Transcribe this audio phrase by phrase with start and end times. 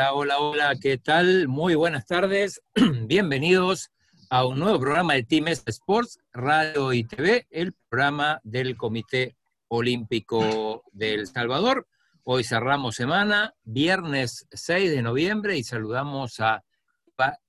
[0.00, 1.46] Hola, hola, hola, ¿qué tal?
[1.46, 2.62] Muy buenas tardes.
[3.04, 3.90] Bienvenidos
[4.30, 9.36] a un nuevo programa de Team Sports, Radio y TV, el programa del Comité
[9.68, 11.86] Olímpico del Salvador.
[12.24, 16.64] Hoy cerramos semana, viernes 6 de noviembre, y saludamos a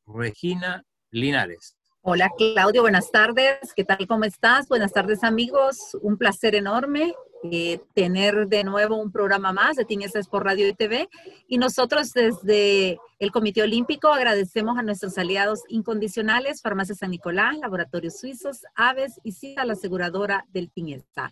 [0.05, 1.77] Regina Linares.
[2.02, 3.59] Hola Claudio, buenas tardes.
[3.73, 4.05] ¿Qué tal?
[4.07, 4.68] ¿Cómo estás?
[4.68, 5.98] Buenas tardes amigos.
[6.02, 7.13] Un placer enorme
[7.44, 11.09] eh, tener de nuevo un programa más de Tiñezas por Radio y TV.
[11.48, 18.20] Y nosotros desde el Comité Olímpico agradecemos a nuestros aliados incondicionales, Farmacia San Nicolás, Laboratorios
[18.20, 21.32] Suizos, Aves y Cita, la aseguradora del Tiñeza.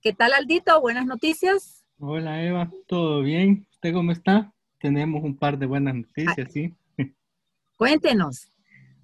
[0.00, 0.80] ¿Qué tal Aldito?
[0.80, 1.84] Buenas noticias.
[1.98, 3.66] Hola Eva, ¿todo bien?
[3.70, 4.52] ¿Usted cómo está?
[4.78, 6.74] Tenemos un par de buenas noticias, ¿sí?
[7.76, 8.48] Cuéntenos.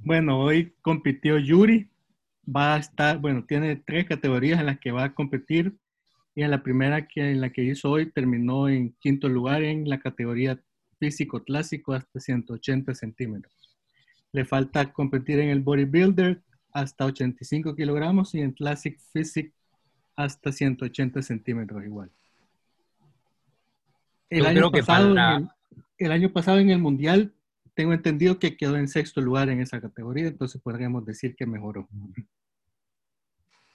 [0.00, 1.88] Bueno, hoy compitió Yuri.
[2.44, 5.76] Va a estar, bueno, tiene tres categorías en las que va a competir.
[6.34, 9.88] Y en la primera que en la que hizo hoy terminó en quinto lugar en
[9.88, 10.60] la categoría
[10.98, 13.52] físico clásico hasta 180 centímetros.
[14.32, 16.42] Le falta competir en el bodybuilder
[16.72, 19.52] hasta 85 kilogramos y en classic physique
[20.14, 22.10] hasta 180 centímetros igual.
[24.28, 25.16] El año, pasado,
[25.98, 27.32] el año pasado en el mundial
[27.74, 31.88] tengo entendido que quedó en sexto lugar en esa categoría, entonces podríamos decir que mejoró.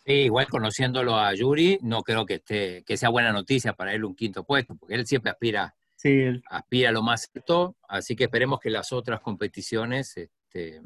[0.06, 4.06] Sí, igual conociéndolo a Yuri, no creo que esté, que sea buena noticia para él
[4.06, 8.26] un quinto puesto, porque él siempre aspira, sí, aspira a lo más alto, así que
[8.26, 10.82] esperemos que las otras competiciones este,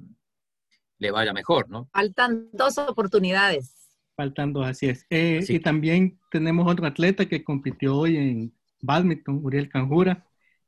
[1.00, 1.90] le vaya mejor, ¿no?
[1.92, 3.76] Faltan dos oportunidades.
[4.16, 5.06] Faltan dos, así es.
[5.10, 10.26] Eh, y también tenemos otro atleta que compitió hoy en badminton, Uriel Canjura,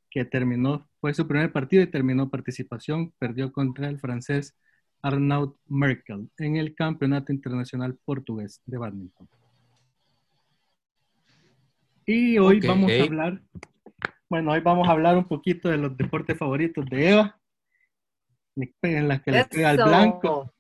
[0.09, 3.11] que terminó fue su primer partido y terminó participación.
[3.17, 4.55] Perdió contra el francés
[5.01, 9.27] Arnaud Merkel en el Campeonato Internacional Portugués de Badminton.
[12.05, 13.41] Y hoy vamos a hablar,
[14.29, 17.39] bueno, hoy vamos a hablar un poquito de los deportes favoritos de Eva,
[18.81, 20.53] en las que le pega al blanco.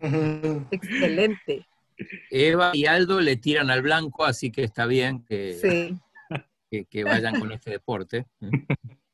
[0.70, 1.66] Excelente.
[2.30, 5.96] Eva y Aldo le tiran al blanco, así que está bien que,
[6.90, 8.26] que vayan con este deporte.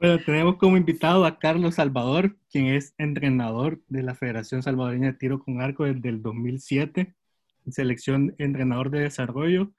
[0.00, 5.18] Bueno, tenemos como invitado a Carlos Salvador, quien es entrenador de la Federación Salvadoreña de
[5.18, 7.16] Tiro con Arco desde el 2007,
[7.68, 9.72] selección entrenador de desarrollo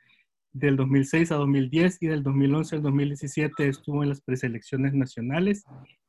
[0.51, 5.63] del 2006 a 2010 y del 2011 al 2017 estuvo en las preselecciones nacionales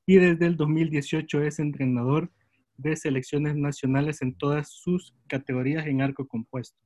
[0.06, 2.32] y desde el 2018 es entrenador
[2.78, 6.76] de selecciones nacionales en todas sus categorías en arco compuesto.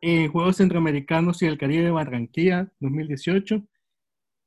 [0.00, 3.66] En Juegos Centroamericanos y el Caribe de Barranquilla 2018,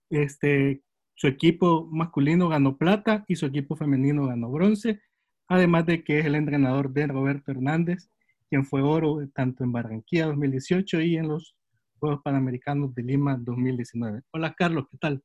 [0.10, 0.84] este,
[1.18, 5.02] su equipo masculino ganó plata y su equipo femenino ganó bronce,
[5.48, 8.12] además de que es el entrenador de Roberto Hernández,
[8.50, 11.56] quien fue oro tanto en Barranquilla 2018 y en los
[11.98, 14.22] Juegos Panamericanos de Lima 2019.
[14.30, 15.24] Hola Carlos, ¿qué tal?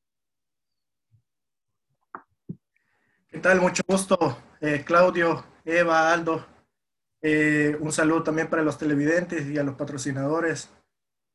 [3.29, 3.61] ¿Qué tal?
[3.61, 6.47] Mucho gusto, eh, Claudio, Eva, Aldo.
[7.21, 10.71] Eh, un saludo también para los televidentes y a los patrocinadores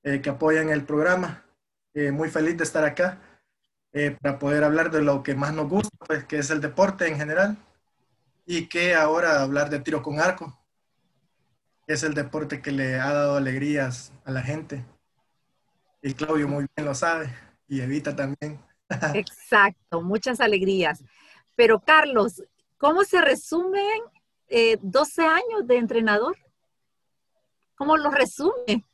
[0.02, 1.44] eh, que apoyan el programa.
[2.12, 3.20] muy feliz de estar acá.
[4.00, 7.08] Eh, para poder hablar de lo que más nos gusta, pues, que es el deporte
[7.08, 7.58] en general,
[8.46, 10.56] y que ahora hablar de tiro con arco,
[11.88, 14.86] es el deporte que le ha dado alegrías a la gente.
[16.04, 17.34] Y Claudio muy bien lo sabe,
[17.68, 18.64] y Evita también.
[19.16, 21.04] Exacto, muchas alegrías.
[21.56, 22.44] Pero Carlos,
[22.78, 24.00] ¿cómo se resumen
[24.80, 26.38] 12 eh, años de entrenador?
[27.74, 28.86] ¿Cómo lo resume?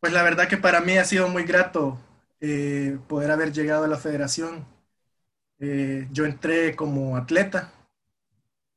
[0.00, 1.96] Pues la verdad que para mí ha sido muy grato
[2.40, 4.66] eh, poder haber llegado a la federación.
[5.60, 7.72] Eh, yo entré como atleta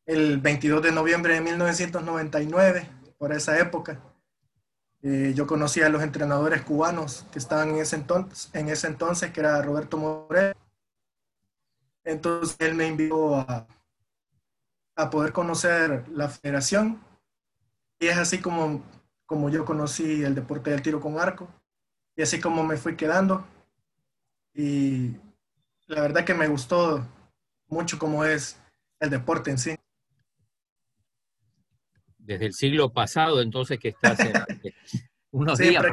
[0.05, 2.87] el 22 de noviembre de 1999,
[3.17, 3.99] por esa época.
[5.03, 9.31] Eh, yo conocí a los entrenadores cubanos que estaban en ese entonces, en ese entonces
[9.31, 10.55] que era Roberto Moreno.
[12.05, 13.67] Entonces él me invitó a,
[14.95, 16.99] a poder conocer la federación
[17.99, 18.83] y es así como,
[19.25, 21.47] como yo conocí el deporte del tiro con arco
[22.15, 23.45] y así como me fui quedando
[24.53, 25.15] y
[25.87, 27.05] la verdad que me gustó
[27.67, 28.59] mucho cómo es
[28.99, 29.75] el deporte en sí.
[32.17, 34.33] Desde el siglo pasado, entonces, que estás en
[35.31, 35.83] unos días.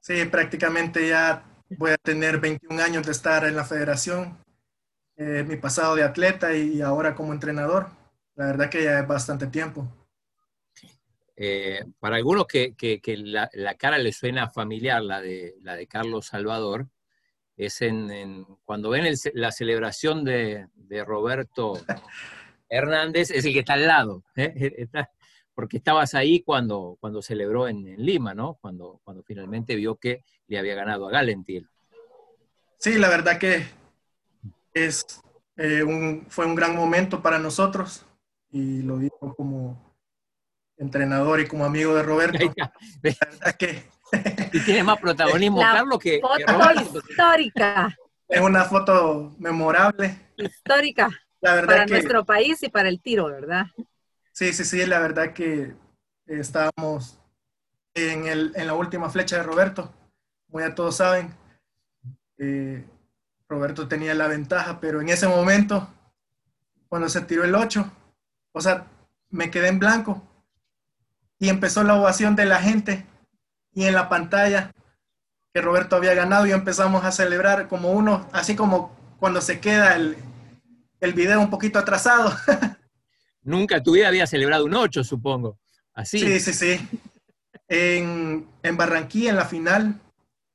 [0.00, 4.38] Sí, prácticamente ya voy a tener 21 años de estar en la federación,
[5.16, 7.88] eh, mi pasado de atleta y ahora como entrenador.
[8.36, 9.92] La verdad que ya es bastante tiempo.
[11.34, 12.74] Eh, para algunos que,
[13.18, 16.88] la, la, cara le suena familiar, la de, la de Carlos Salvador,
[17.58, 20.68] es en, cuando ven la celebración de,
[21.04, 21.74] Roberto
[22.70, 24.86] Hernández, es el que está al lado, ¿eh?
[25.54, 28.58] porque estabas ahí cuando, cuando celebró en, Lima, ¿no?
[28.60, 31.68] Cuando, cuando finalmente vio que le había ganado a Galentil.
[32.78, 33.66] Sí, la verdad que
[34.72, 35.04] es,
[35.56, 38.06] eh, un, fue un gran momento para nosotros
[38.50, 39.88] y lo digo como
[40.76, 42.38] entrenador y como amigo de Roberto.
[43.02, 43.97] La verdad que...
[44.52, 47.96] y tiene más protagonismo Carlos que, foto histórica.
[48.28, 50.18] Es una foto memorable.
[50.36, 51.08] Histórica.
[51.40, 53.66] La verdad para nuestro país y para el tiro, ¿verdad?
[54.32, 55.74] Sí, sí, sí, la verdad que
[56.26, 57.18] estábamos
[57.94, 59.92] en, el, en la última flecha de Roberto,
[60.46, 61.34] como ya todos saben.
[62.38, 62.84] Eh,
[63.48, 65.88] Roberto tenía la ventaja, pero en ese momento,
[66.88, 67.90] cuando se tiró el 8,
[68.52, 68.86] o sea,
[69.30, 70.22] me quedé en blanco
[71.38, 73.06] y empezó la ovación de la gente
[73.78, 74.72] y en la pantalla
[75.54, 79.94] que Roberto había ganado y empezamos a celebrar como uno, así como cuando se queda
[79.94, 80.16] el,
[80.98, 82.32] el video un poquito atrasado.
[83.42, 85.60] Nunca tu vida había celebrado un 8, supongo.
[85.94, 86.18] Así.
[86.18, 86.88] Sí, sí, sí.
[87.68, 90.00] En, en Barranquilla, en la final,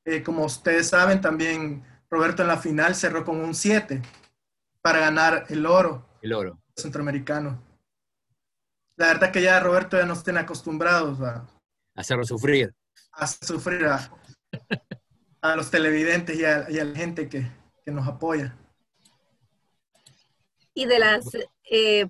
[0.04, 4.02] eh, como ustedes saben, también Roberto en la final cerró con un 7
[4.82, 6.06] para ganar el oro.
[6.22, 6.60] El oro.
[6.76, 7.64] Centroamericano.
[8.98, 11.48] La verdad que ya Roberto ya nos estén acostumbrados a
[11.96, 12.76] hacerlo sufrir.
[13.12, 17.46] A sufrir a, los televidentes y a, la gente que,
[17.86, 18.58] nos apoya.
[20.74, 21.26] Y de las
[21.70, 22.08] eh,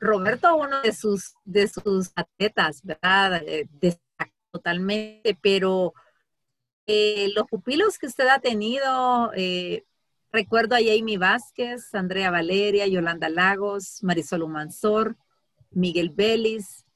[0.00, 3.42] Roberto, uno de sus, de sus atletas, ¿verdad?
[3.44, 3.68] Eh,
[4.50, 5.94] totalmente, pero
[6.86, 9.84] eh, los pupilos que usted ha tenido, eh,
[10.32, 15.16] recuerdo a Jamie Vázquez, Andrea Valeria, Yolanda Lagos, Marisol Humansor,
[15.70, 16.86] Miguel Vélez,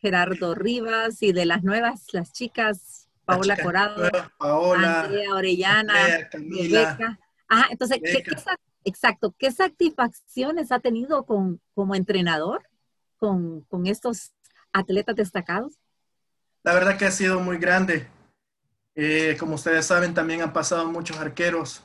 [0.00, 4.08] Gerardo Rivas y de las nuevas, las chicas, Paola Corado,
[4.38, 5.94] Andrea Orellana.
[7.48, 8.24] Ajá, entonces, ¿qué,
[8.84, 12.62] exacto, ¿qué satisfacciones ha tenido con, como entrenador
[13.16, 14.32] con, con estos
[14.72, 15.74] atletas destacados?
[16.62, 18.06] La verdad que ha sido muy grande
[18.94, 21.82] eh, como ustedes saben, también han pasado muchos arqueros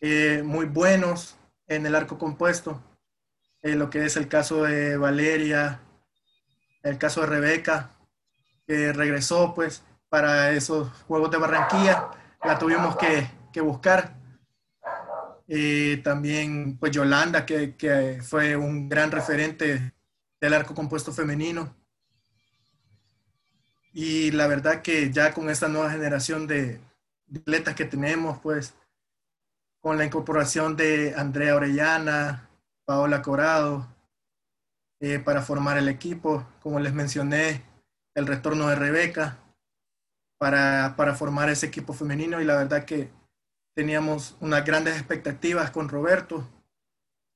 [0.00, 1.36] eh, muy buenos
[1.66, 2.82] en el arco compuesto.
[3.60, 5.80] Eh, lo que es el caso de Valeria,
[6.82, 7.90] el caso de Rebeca,
[8.66, 12.10] que regresó pues para esos Juegos de Barranquilla.
[12.44, 14.14] La tuvimos que, que buscar.
[16.04, 19.92] también pues Yolanda, que, que fue un gran referente
[20.40, 21.74] del arco compuesto femenino.
[23.92, 26.80] Y la verdad que ya con esta nueva generación de,
[27.36, 28.74] atletas que tenemos, pues
[29.80, 32.48] con la incorporación de Andrea Orellana,
[32.84, 33.86] Paola Corado,
[35.00, 37.62] eh, para formar el equipo, como les mencioné,
[38.14, 39.38] el retorno de Rebeca,
[40.38, 42.40] para, para formar ese equipo femenino.
[42.40, 43.10] Y la verdad que
[43.74, 46.48] teníamos unas grandes expectativas con Roberto,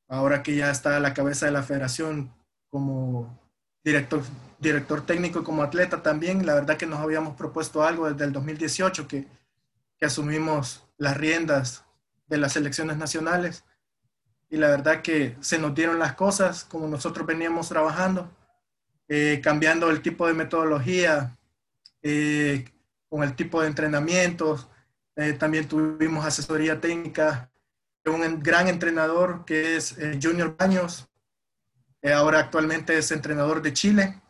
[0.08, 2.34] ahora que ya está a la cabeza de la federación
[2.68, 3.38] como
[3.84, 4.22] director
[4.62, 8.32] director técnico y como atleta también, la verdad que nos habíamos propuesto algo desde el
[8.32, 9.26] 2018 que,
[9.98, 11.84] que asumimos las riendas
[12.28, 13.64] de las selecciones nacionales
[14.52, 18.30] y la verdad que se nos dieron las cosas como nosotros veníamos trabajando,
[19.08, 21.38] eh, cambiando el tipo de metodología,
[22.02, 22.66] eh,
[23.08, 24.68] con el tipo de entrenamientos.
[25.16, 27.50] Eh, también tuvimos asesoría técnica
[28.04, 31.08] de un gran entrenador que es Junior Baños,
[32.14, 34.20] ahora actualmente es entrenador de Chile.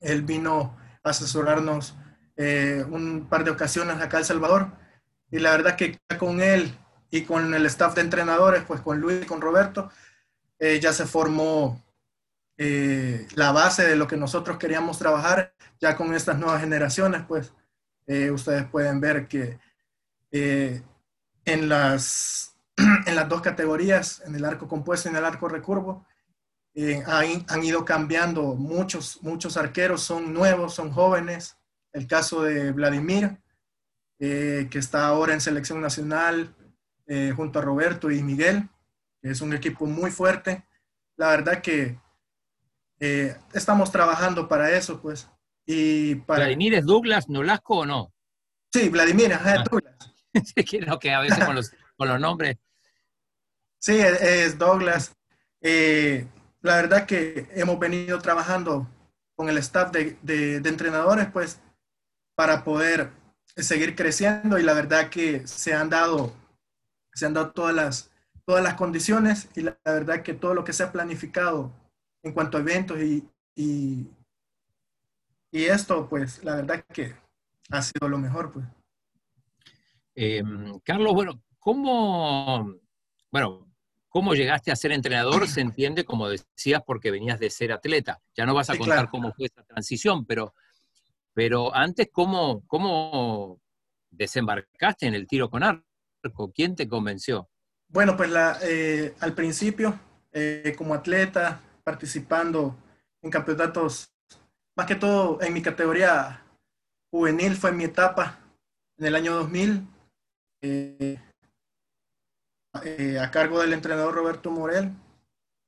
[0.00, 1.94] Él vino a asesorarnos
[2.36, 4.72] eh, un par de ocasiones acá en El Salvador
[5.30, 6.76] y la verdad que con él
[7.10, 9.90] y con el staff de entrenadores, pues con Luis y con Roberto,
[10.58, 11.82] eh, ya se formó
[12.56, 17.52] eh, la base de lo que nosotros queríamos trabajar ya con estas nuevas generaciones, pues
[18.32, 19.58] ustedes pueden ver que
[21.46, 22.56] en, las,
[23.06, 26.06] en las dos categorías, en el arco compuesto y en el arco recurvo,
[26.78, 31.56] eh, han, ido cambiando muchos, muchos arqueros, son nuevos, son jóvenes.
[31.90, 33.38] El caso de Vladimir,
[34.18, 36.54] eh, que está ahora en selección nacional
[37.06, 38.68] eh, junto a Roberto y Miguel,
[39.20, 40.64] que es un equipo muy fuerte.
[41.16, 41.98] La verdad que
[43.52, 45.28] estamos trabajando para eso, pues.
[45.66, 46.44] Y para...
[46.44, 48.12] ¿Vladimir es Douglas Nolasco o no?
[48.72, 49.64] Sí, Vladimir, es ah.
[49.68, 50.14] Douglas.
[50.70, 52.56] Creo que a veces con los, con los nombres.
[53.78, 55.14] Sí, es, Douglas.
[55.60, 56.26] Eh,
[56.60, 58.88] la verdad que hemos venido trabajando
[59.34, 61.60] con el staff de, entrenadores, pues,
[62.34, 63.12] para poder
[63.56, 66.34] seguir creciendo y la verdad que se han dado,
[67.16, 68.10] se han dado todas las,
[68.44, 71.72] todas las condiciones y la, verdad que todo lo que se ha planificado
[72.22, 74.06] en cuanto a eventos y, y,
[75.50, 77.14] esto, pues, la verdad que
[77.70, 78.66] ha sido lo mejor, pues.
[80.14, 82.74] Em, Carlos, bueno, ¿cómo,
[83.32, 83.66] bueno,
[84.10, 88.20] cómo llegaste a ser entrenador se entiende, como decías, porque venías de ser atleta.
[88.34, 90.54] Ya no vas a contar cómo fue esa transición, pero,
[91.32, 93.58] pero antes, ¿cómo, ¿cómo
[94.10, 95.85] desembarcaste en el tiro con arco?
[96.54, 97.48] ¿Quién te convenció?
[97.88, 99.98] Bueno, pues la, eh, al principio,
[100.32, 102.76] eh, como atleta, participando
[103.22, 104.10] en campeonatos,
[104.76, 106.42] más que todo en mi categoría
[107.10, 108.40] juvenil, fue mi etapa
[108.98, 109.86] en el año 2000,
[110.62, 111.18] eh,
[113.20, 114.92] a cargo del entrenador Roberto Morel.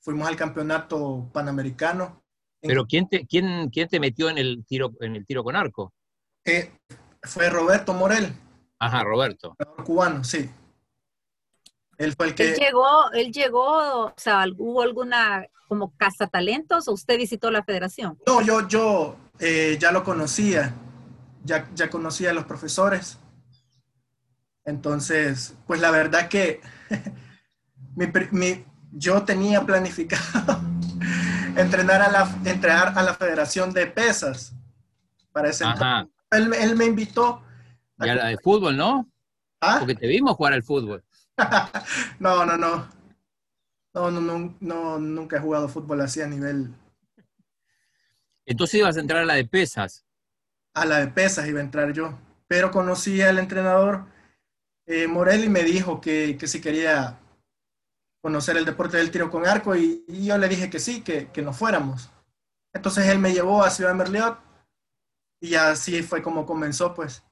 [0.01, 2.23] Fuimos al campeonato panamericano.
[2.61, 5.93] ¿Pero quién te, quién, quién te metió en el tiro, en el tiro con arco?
[7.23, 8.33] fue Roberto Morel.
[8.79, 9.57] Ajá, Roberto.
[9.85, 10.51] Cubano, sí.
[11.99, 12.51] Él fue el que...
[12.51, 17.65] Él llegó, él llegó, o sea, ¿hubo alguna como casa talentos o usted visitó la
[17.65, 18.19] federación?
[18.27, 20.75] No, yo, yo eh, ya lo conocía,
[21.45, 23.19] ya, ya conocía a los profesores.
[24.65, 26.61] Entonces, pues la verdad que
[27.97, 30.61] mi, yo tenía planificado
[31.57, 34.55] entrenar a la, entrenar a la Federación de Pesas
[35.33, 35.65] para ese
[36.31, 37.43] él, él, me invitó.
[37.99, 39.09] A la de fútbol, ¿no?
[39.61, 39.77] ¿Ah?
[39.81, 41.05] Porque te vimos jugar al fútbol.
[42.19, 42.89] no, no, no.
[43.95, 46.73] No, no, no, nunca he jugado fútbol así a nivel.
[48.47, 50.05] Entonces ibas a entrar a la de pesas.
[50.75, 52.17] A la de pesas iba a entrar yo.
[52.47, 54.07] Pero conocí al entrenador
[54.87, 57.19] eh, Morel y me dijo que, que, si quería
[58.23, 61.43] conocer el deporte del tiro con arco y, yo le dije que sí, que, que
[61.43, 62.11] nos fuéramos.
[62.73, 64.39] Entonces él me llevó a Ciudad Merliot
[65.41, 67.23] y así fue como comenzó, pues.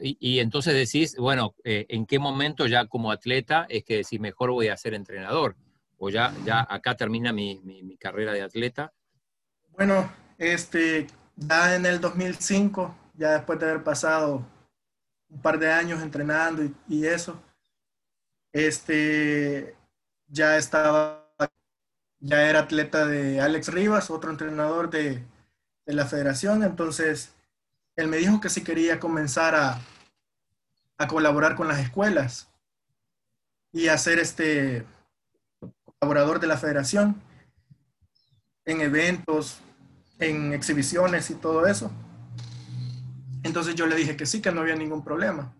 [0.00, 4.50] Y, entonces decís, bueno, eh, ¿en qué momento ya como atleta es que decís, mejor
[4.50, 5.56] voy a ser entrenador?
[5.98, 8.92] O ya, ya acá termina mi, mi, carrera de atleta.
[9.70, 14.46] Bueno, este, ya en el 2005, ya después de haber pasado
[15.28, 17.40] un par de años entrenando y, y eso,
[18.52, 19.74] este,
[20.28, 21.26] ya estaba,
[22.20, 25.24] ya era atleta de Alex Rivas, otro entrenador de,
[25.86, 27.35] de la federación, entonces
[27.96, 29.80] él me dijo que si quería comenzar a,
[30.98, 32.48] a colaborar con las escuelas
[33.72, 34.86] y a ser este
[35.84, 37.20] colaborador de la federación
[38.64, 39.60] en eventos,
[40.18, 41.90] en exhibiciones y todo eso.
[43.42, 45.54] Entonces yo le dije que sí, que no había ningún problema.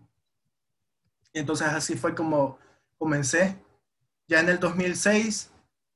[1.33, 2.59] Entonces así fue como
[2.97, 3.57] comencé.
[4.27, 5.51] Ya en el 2006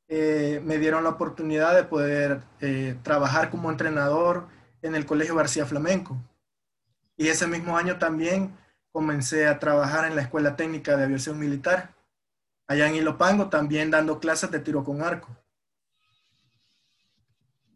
[0.07, 4.47] eh, me dieron la oportunidad de poder eh, trabajar como entrenador
[4.81, 6.17] en el Colegio García Flamenco.
[7.21, 8.57] Y ese mismo año también
[8.91, 11.93] comencé a trabajar en la Escuela Técnica de Aviación Militar,
[12.65, 15.29] allá en Ilopango, también dando clases de tiro con arco.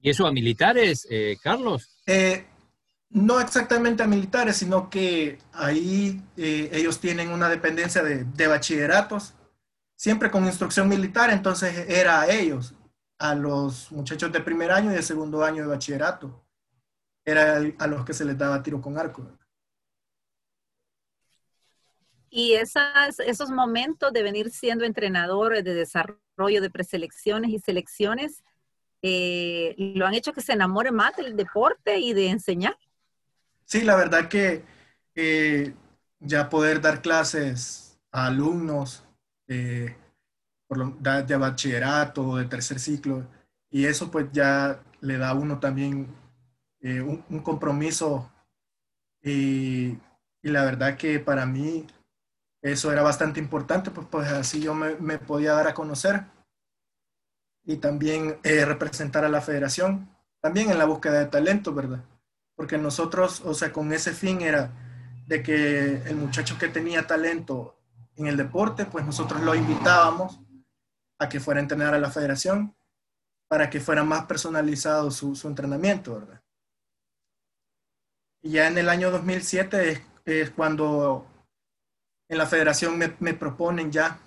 [0.01, 1.95] ¿Y eso a militares, eh, Carlos?
[2.07, 2.47] Eh,
[3.11, 9.35] no exactamente a militares, sino que ahí eh, ellos tienen una dependencia de, de, bachilleratos,
[9.95, 12.73] siempre con instrucción militar, entonces era a ellos,
[13.19, 16.44] a los muchachos de primer año y de segundo año de bachillerato
[17.25, 19.27] era a los que se les daba tiro con arco.
[22.29, 28.44] Y esas, esos momentos de venir siendo entrenador de desarrollo de preselecciones y selecciones,
[29.01, 32.77] eh, ¿lo han hecho que se enamore más del deporte y de enseñar?
[33.63, 34.63] Sí, la verdad que
[35.15, 35.74] eh,
[36.20, 39.03] ya poder dar clases a alumnos
[39.48, 39.96] eh,
[40.67, 43.25] por lo, de bachillerato, de tercer ciclo,
[43.70, 46.08] y eso pues ya le da a uno también
[46.85, 48.31] un, compromiso
[49.23, 49.97] y,
[50.43, 51.87] la verdad que para mí
[52.61, 56.25] eso era bastante importante, pues, pues así yo me, podía dar a conocer
[57.63, 60.07] y también eh, representar a la federación,
[60.39, 62.03] también en la búsqueda de talento, ¿verdad?
[62.55, 64.71] Porque nosotros, o sea, con ese fin era
[65.25, 67.75] de que el muchacho que tenía talento
[68.15, 70.39] en el deporte, pues nosotros lo invitábamos
[71.17, 72.75] a que fuera a entrenar a la federación
[73.47, 76.44] para que fuera más personalizado su, su entrenamiento, ¿verdad?
[78.45, 81.25] Y ya en el año 2007 es, cuando
[82.29, 84.19] en la federación me, proponen ya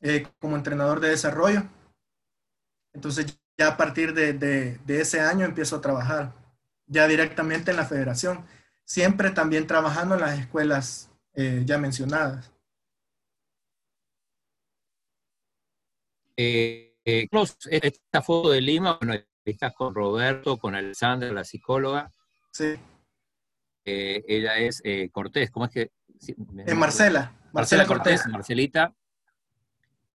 [0.00, 1.64] eh, como entrenador de desarrollo.
[2.92, 6.36] Entonces ya a partir de, ese año empiezo a trabajar
[6.86, 8.46] ya directamente en la federación,
[8.84, 12.52] siempre también trabajando en las escuelas eh, ya mencionadas.
[16.36, 22.08] Eh, esta foto de Lima, bueno, estás con Roberto, con Alessandra, la psicóloga.
[22.52, 22.78] Sí.
[23.84, 25.90] Eh, ella es eh, Cortés, ¿cómo es que?
[26.66, 27.32] en Marcela.
[27.52, 28.94] Marcela, Cortés, Marcelita.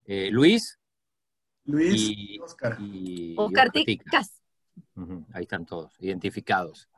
[0.05, 0.79] Eh, Luis.
[1.65, 2.77] Luis y Oscar.
[2.79, 4.41] Y, Oscar Ticas.
[5.33, 6.89] ahí están todos, identificados.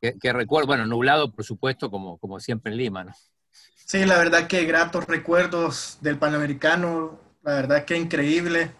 [0.00, 3.12] Que, recuerdo, bueno, nublado, por supuesto, como, como siempre en Lima, ¿no?
[3.50, 8.70] Sí, la verdad que gratos recuerdos del Panamericano, la verdad que increíble.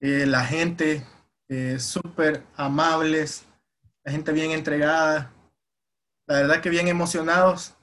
[0.00, 1.06] la gente,
[1.78, 3.44] súper amables,
[4.02, 5.32] la gente bien entregada
[6.30, 7.74] la verdad que bien emocionados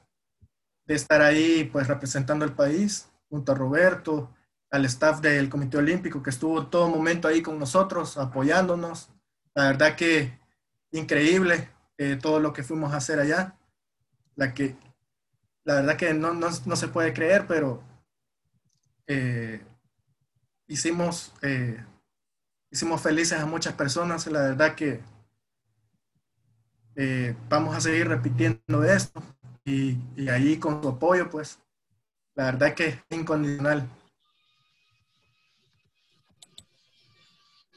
[0.85, 4.33] de estar ahí, pues representando el país, junto a Roberto,
[4.71, 9.09] al staff del Comité Olímpico que estuvo todo momento ahí con nosotros, apoyándonos.
[9.53, 10.39] La verdad que
[10.91, 13.57] increíble eh, todo lo que fuimos a hacer allá.
[14.37, 14.77] La, que,
[15.65, 17.83] la verdad que no, no, no se puede creer, pero
[19.07, 19.61] eh,
[20.67, 21.83] hicimos, eh,
[22.71, 24.25] hicimos felices a muchas personas.
[24.27, 25.01] La verdad que
[27.47, 29.21] vamos a seguir repitiendo esto
[29.63, 31.59] y, y ahí con su apoyo, pues,
[32.35, 33.87] la verdad que es incondicional.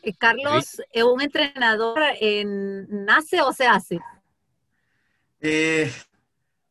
[0.03, 1.99] Eh, Carlos, eh, ¿un entrenador
[2.89, 4.01] nace o se hace?
[5.41, 5.93] Eh,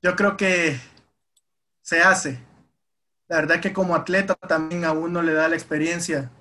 [0.02, 0.80] yo creo que
[1.82, 2.40] se hace.
[3.28, 6.32] La verdad que como atleta también a uno le da la experiencia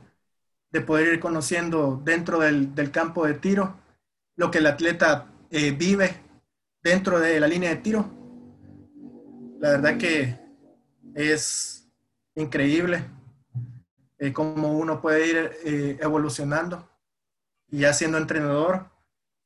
[0.70, 3.78] de poder ir conociendo dentro del, campo de tiro
[4.36, 6.14] lo que el atleta vive
[6.82, 8.08] dentro de la línea de tiro.
[9.60, 10.38] La verdad que
[11.14, 11.88] es
[12.34, 13.04] increíble
[14.18, 16.88] eh, cómo uno puede ir eh, evolucionando
[17.70, 18.90] y ya siendo entrenador,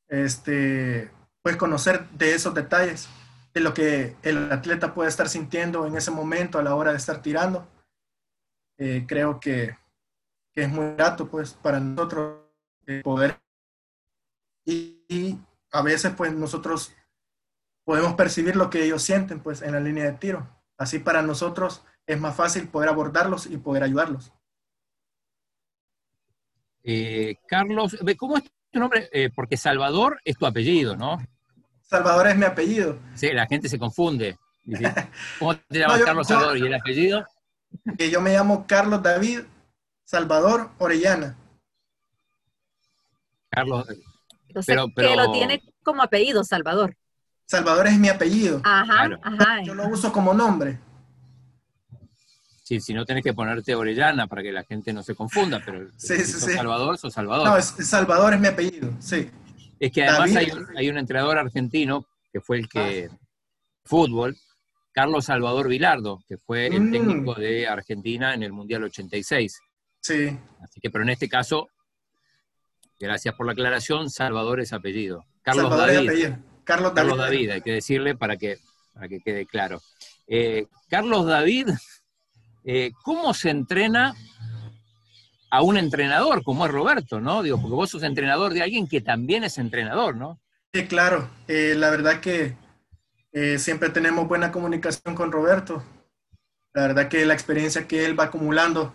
[0.08, 1.10] este,
[1.42, 3.08] pues conocer de esos detalles,
[3.52, 6.98] de lo que el atleta puede estar sintiendo en ese momento a la hora de
[6.98, 7.66] estar tirando.
[8.78, 9.76] Eh, creo que,
[10.54, 12.42] es muy grato pues para nosotros
[13.02, 13.40] poder
[15.72, 16.92] a veces pues nosotros
[17.84, 20.48] podemos percibir lo que ellos sienten pues en la línea de tiro.
[20.76, 24.32] Así para nosotros es más fácil poder abordarlos y poder ayudarlos.
[26.84, 29.08] Eh, Carlos, ¿cómo es tu nombre?
[29.12, 31.18] Eh, porque Salvador es tu apellido, ¿no?
[31.80, 32.98] Salvador es mi apellido.
[33.14, 34.38] Sí, la gente se confunde.
[35.38, 36.58] ¿Cómo te llamas Carlos Salvador?
[36.58, 37.26] ¿Y el apellido?
[37.96, 39.40] Que yo me llamo Carlos David
[40.04, 41.36] Salvador Orellana.
[43.48, 43.86] Carlos.
[44.66, 46.96] Pero, que lo tiene como apellido, Salvador.
[47.46, 48.60] Salvador es mi apellido.
[48.64, 49.62] Ajá, ajá.
[49.62, 50.78] Yo lo uso como nombre.
[52.62, 55.88] Sí, si no tenés que ponerte Orellana para que la gente no se confunda, pero
[55.96, 56.52] sí, sí, sí.
[56.52, 57.46] Salvador, sos Salvador.
[57.46, 59.30] No, es, Salvador es mi apellido, sí.
[59.78, 60.36] Es que además
[60.76, 63.16] hay un, entrenador argentino que fue el que, ah.
[63.84, 64.36] fútbol,
[64.92, 66.92] Carlos Salvador Vilardo, que fue el mm.
[66.92, 69.60] técnico de Argentina en el Mundial 86.
[70.00, 70.38] Sí.
[70.62, 71.68] Así que, pero en este caso,
[73.02, 75.24] gracias por la aclaración, Salvador es apellido.
[75.42, 76.34] Carlos David.
[76.64, 77.50] Carlos, Carlos David.
[77.50, 78.58] hay que decirle para que,
[78.94, 79.80] para que quede claro.
[80.28, 81.68] Eh, Carlos David
[82.64, 84.14] eh, ¿cómo se entrena
[85.50, 87.42] a un entrenador como es Roberto, ¿no?
[87.42, 90.40] Digo, porque vos sos entrenador de alguien que también es entrenador, ¿no?
[90.72, 91.28] Sí, claro.
[91.48, 92.56] Eh, la verdad que
[93.58, 95.82] siempre tenemos buena comunicación con Roberto.
[96.74, 98.94] La verdad que la experiencia que él va acumulando,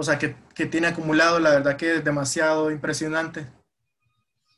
[0.00, 0.34] o sea, que,
[0.64, 3.46] tiene acumulado, la verdad que es demasiado impresionante.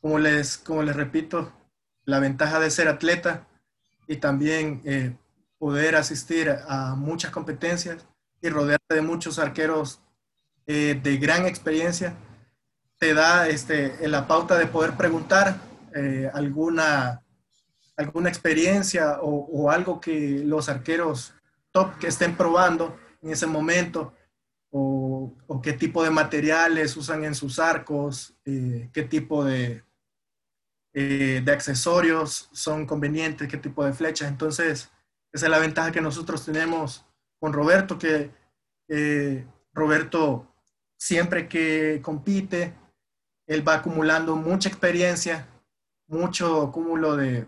[0.01, 1.53] Como les, como les repito,
[2.05, 3.49] la ventaja de ser atleta
[4.07, 5.19] y también
[5.59, 8.07] poder asistir a muchas competencias
[8.41, 10.01] y rodearte de muchos arqueros
[10.65, 12.15] eh, de gran experiencia,
[13.01, 15.57] te da este, la pauta de poder preguntar
[15.93, 17.21] eh, alguna,
[17.97, 21.35] alguna experiencia o, algo que los arqueros
[21.73, 24.15] top que estén probando en ese momento,
[25.47, 29.85] o, qué tipo de materiales usan en sus arcos, eh, qué tipo de,
[30.93, 34.29] de accesorios son convenientes, qué tipo de flechas.
[34.29, 34.91] Entonces,
[35.33, 37.07] esa es la ventaja que nosotros tenemos
[37.41, 38.31] con Roberto, que
[38.89, 40.49] eh, Roberto
[40.99, 42.75] siempre que compite,
[43.47, 45.49] él va acumulando mucha experiencia,
[46.07, 47.47] mucho cúmulo de,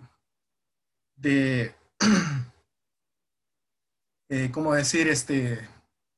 [1.16, 1.74] de
[4.30, 5.08] eh, ¿cómo decir?
[5.08, 5.68] Este,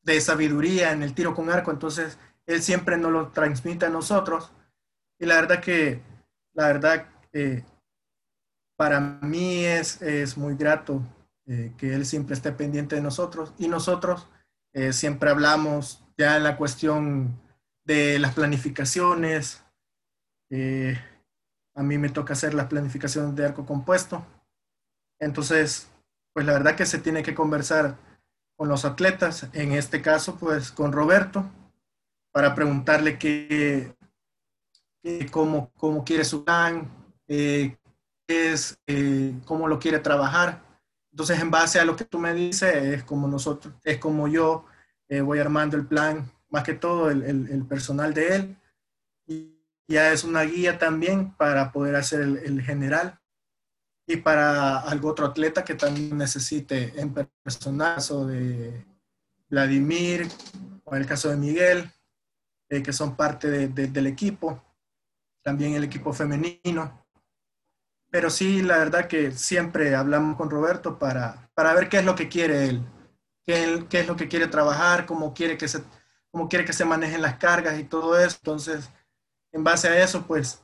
[0.07, 1.71] de sabiduría en el tiro con arco.
[1.71, 4.53] Entonces, él siempre nos lo transmite a nosotros.
[5.19, 6.01] Y la verdad que,
[6.55, 7.64] la verdad, eh,
[8.77, 11.03] para mí es, es muy grato
[11.47, 14.29] eh, que Él siempre esté pendiente de nosotros y nosotros
[14.73, 17.40] eh, siempre hablamos ya en la cuestión
[17.85, 19.62] de las planificaciones.
[20.51, 20.99] Eh,
[21.75, 24.27] a mí me toca hacer las planificaciones de arco compuesto.
[25.21, 25.88] Entonces,
[26.33, 27.97] pues la verdad que se tiene que conversar
[28.57, 31.45] con los atletas, en este caso, pues con Roberto,
[32.33, 33.95] para preguntarle qué,
[35.31, 36.90] cómo, cómo quiere su plan,
[37.27, 38.79] es,
[39.45, 40.66] cómo lo quiere trabajar
[41.16, 44.66] entonces, en base a lo que tú me dices, es como nosotros, es como yo
[45.09, 48.57] eh, voy armando el plan, más que todo el, el, personal de él.
[49.27, 53.19] Y ya es una guía también para poder hacer el, general
[54.07, 58.87] y para algún otro atleta que también necesite en personal, o de
[59.49, 60.29] Vladimir
[60.85, 61.90] o en el caso de Miguel,
[62.69, 64.62] eh, que son parte de, del equipo,
[65.42, 67.05] también el equipo femenino.
[68.11, 72.14] pero sí, la verdad que siempre hablamos con Roberto para, para ver qué es lo
[72.14, 72.87] que quiere él,
[73.45, 75.83] qué, qué es lo que quiere trabajar, cómo quiere, que se,
[76.31, 78.37] cómo quiere que se manejen las cargas y todo eso.
[78.40, 78.90] Entonces,
[79.53, 80.62] en base a eso, pues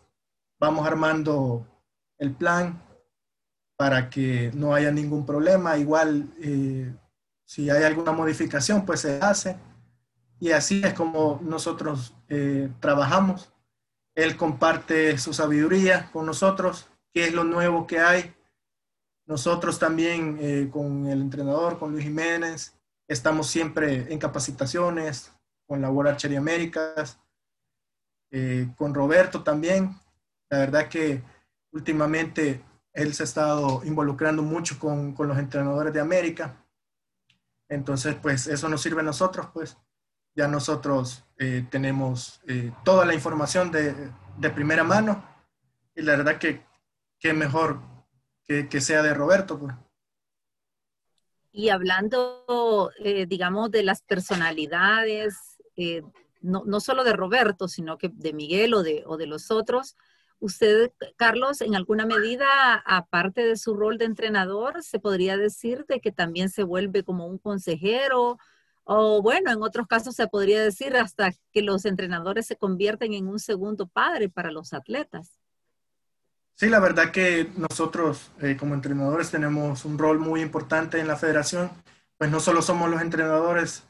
[0.60, 1.66] vamos armando
[2.18, 2.80] el plan
[3.82, 5.76] para que no haya ningún problema.
[5.76, 6.94] Igual, eh,
[7.44, 9.56] si hay alguna modificación, pues se hace.
[10.38, 13.52] Y así es como nosotros eh, trabajamos.
[14.14, 18.32] Él comparte su sabiduría con nosotros qué es lo nuevo que hay.
[19.26, 25.32] Nosotros también eh, con el entrenador, con Luis Jiménez, estamos siempre en capacitaciones,
[25.66, 27.18] con la World Archery Américas,
[28.30, 29.98] eh, con Roberto también.
[30.50, 31.20] La verdad que
[31.72, 36.64] últimamente él se ha estado involucrando mucho con, con los entrenadores de América.
[37.68, 39.78] Entonces, pues eso nos sirve a nosotros, pues
[40.34, 42.40] ya nosotros eh, tenemos
[42.84, 43.94] toda la información de,
[44.38, 45.24] de primera mano
[45.94, 46.64] y la verdad que
[47.18, 47.80] qué mejor
[48.44, 49.58] que, sea de Roberto.
[49.58, 49.74] Pues.
[51.52, 56.02] Y hablando, eh, digamos, de las personalidades, eh,
[56.40, 59.96] no, no, solo de Roberto, sino que de Miguel o de, o de los otros,
[60.42, 66.00] usted, Carlos, en alguna medida, aparte de su rol de entrenador, se podría decir de
[66.00, 68.38] que también se vuelve como un consejero,
[68.84, 73.28] o bueno, en otros casos se podría decir hasta que los entrenadores se convierten en
[73.28, 75.30] un segundo padre para los atletas.
[76.54, 81.16] Sí, la verdad que nosotros eh, como entrenadores tenemos un rol muy importante en la
[81.16, 81.70] federación,
[82.18, 83.84] pues no solo somos los entrenadores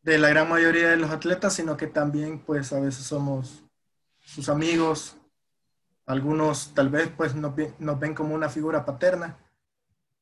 [0.00, 3.62] de la gran mayoría de los atletas, sino que también pues a veces somos
[4.18, 5.16] sus amigos,
[6.06, 9.38] algunos tal vez pues nos, ven como una figura paterna.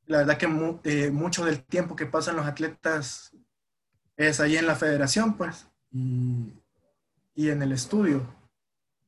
[0.07, 0.47] La verdad que
[0.85, 3.33] eh, mucho del tiempo que pasan los atletas
[4.17, 6.53] es ahí en la federación pues y,
[7.35, 8.27] y en el estudio.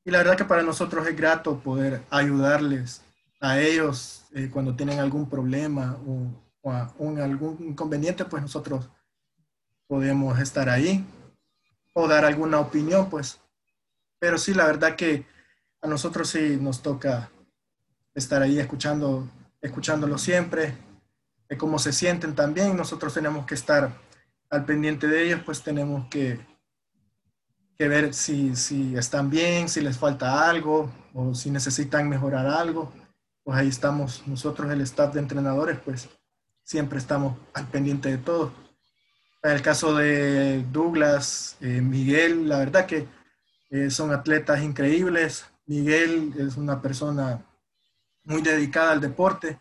[0.05, 3.03] Y la verdad que para nosotros es grato poder ayudarles
[3.43, 6.73] a ellos eh, cuando tienen algún problema o,
[7.21, 8.89] algún inconveniente, pues nosotros
[9.89, 11.05] podemos estar ahí
[11.93, 13.41] o dar alguna opinión, pues.
[14.21, 15.27] Pero sí, la verdad que
[15.83, 17.31] a nosotros sí nos toca
[18.15, 19.29] estar ahí escuchando,
[19.61, 20.75] escuchándolo siempre,
[21.49, 22.77] de cómo se sienten también.
[22.77, 23.93] Nosotros tenemos que estar
[24.49, 26.41] al pendiente de ellos, pues tenemos que
[27.77, 32.93] que ver si, si están bien, si les falta algo o si necesitan mejorar algo.
[33.43, 36.09] Pues ahí estamos nosotros, el staff de entrenadores, pues
[36.63, 38.53] siempre estamos al pendiente de todo.
[39.43, 43.09] En el caso de Douglas, eh, Miguel, la verdad que
[43.71, 45.47] eh, son atletas increíbles.
[45.73, 47.43] Miguel es una persona
[48.25, 49.59] muy dedicada al deporte.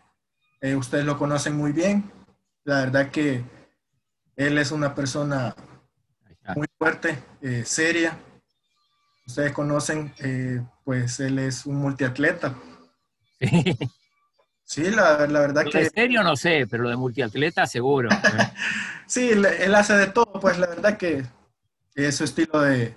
[0.60, 2.12] Eh, ustedes lo conocen muy bien.
[2.64, 3.42] La verdad que
[4.36, 5.56] él es una persona
[6.54, 8.18] muy fuerte, eh, seria.
[9.26, 12.54] Ustedes conocen, eh, pues él es un multiatleta.
[14.64, 15.82] Sí, la, verdad que...
[15.82, 18.08] ¿En serio no sé, pero lo de multiatleta seguro.
[19.06, 21.24] sí, él, hace de todo, pues la verdad que
[21.94, 22.94] es su estilo de,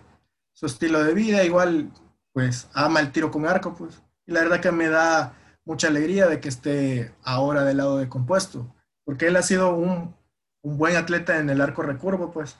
[0.53, 1.91] su estilo de vida, igual
[2.35, 4.03] pues ama el tiro con arco, pues.
[4.27, 8.09] Y la verdad que me da mucha alegría de que esté ahora del lado de
[8.09, 10.13] compuesto, porque él ha sido un,
[10.61, 12.57] un buen atleta en el arco recurvo, pues.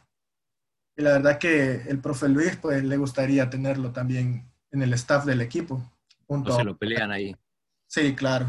[0.96, 5.26] Y la verdad que el profe Luis, pues le gustaría tenerlo también en el staff
[5.26, 5.84] del equipo.
[6.26, 7.36] Junto se lo pelean ahí.
[7.86, 8.46] Sí, claro.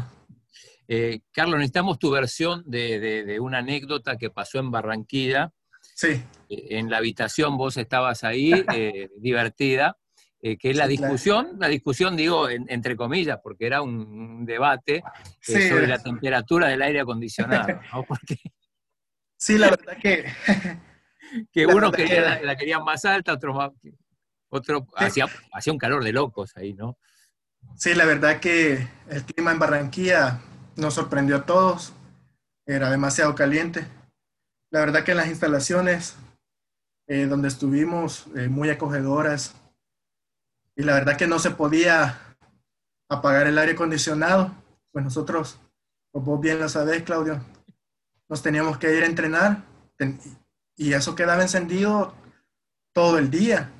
[0.87, 5.51] Eh, Carlos, necesitamos tu versión de, una anécdota que pasó en Barranquilla.
[5.81, 6.23] Sí.
[6.47, 9.97] Eh, en la habitación vos estabas ahí, eh, divertida,
[10.55, 15.03] que es la discusión, la discusión digo entre comillas, porque era un, debate
[15.41, 17.79] sobre la temperatura del aire acondicionado.
[19.39, 20.25] Sí, la verdad que
[21.51, 23.71] que uno quería, la, quería más alta, otro más,
[24.49, 26.97] otro hacía, hacía un calor de locos ahí, ¿no?
[27.75, 30.39] Sí, la verdad que el clima en Barranquilla
[30.75, 31.93] nos sorprendió a todos,
[32.65, 33.85] era demasiado caliente.
[34.71, 36.15] La verdad que las instalaciones
[37.07, 39.55] eh, donde estuvimos eh, muy acogedoras
[40.77, 42.19] y la verdad que no se podía
[43.09, 44.53] apagar el aire acondicionado,
[44.91, 45.59] pues nosotros,
[46.11, 47.43] como vos bien lo sabés, Claudio,
[48.29, 49.63] nos teníamos que ir a entrenar
[50.75, 52.13] y eso quedaba encendido
[52.93, 53.71] todo el día.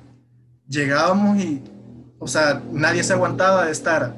[0.66, 1.62] Llegábamos y,
[2.18, 4.16] o sea, nadie se aguantaba de estar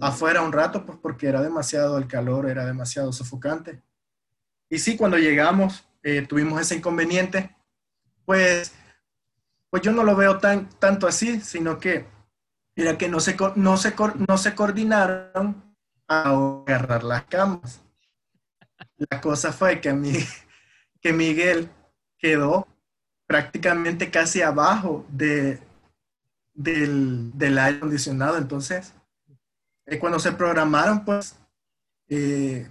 [0.00, 3.82] afuera un rato pues porque era demasiado el calor, era demasiado sofocante.
[4.70, 7.54] Y sí, cuando llegamos, eh, tuvimos ese inconveniente,
[8.24, 8.72] pues,
[9.68, 12.13] pues yo no lo veo tan, tanto así, sino que
[12.76, 13.94] era que no se, no se,
[14.28, 15.76] no se coordinaron
[16.08, 16.30] a
[16.66, 17.82] agarrar las camas.
[19.10, 20.12] La cosa fue que, mi,
[21.00, 21.68] que Miguel
[22.18, 22.66] quedó
[23.26, 25.60] prácticamente casi abajo de,
[26.54, 28.38] del, aire acondicionado.
[28.38, 28.94] Entonces,
[29.86, 31.38] eh, cuando se programaron, pues,
[32.08, 32.68] eh,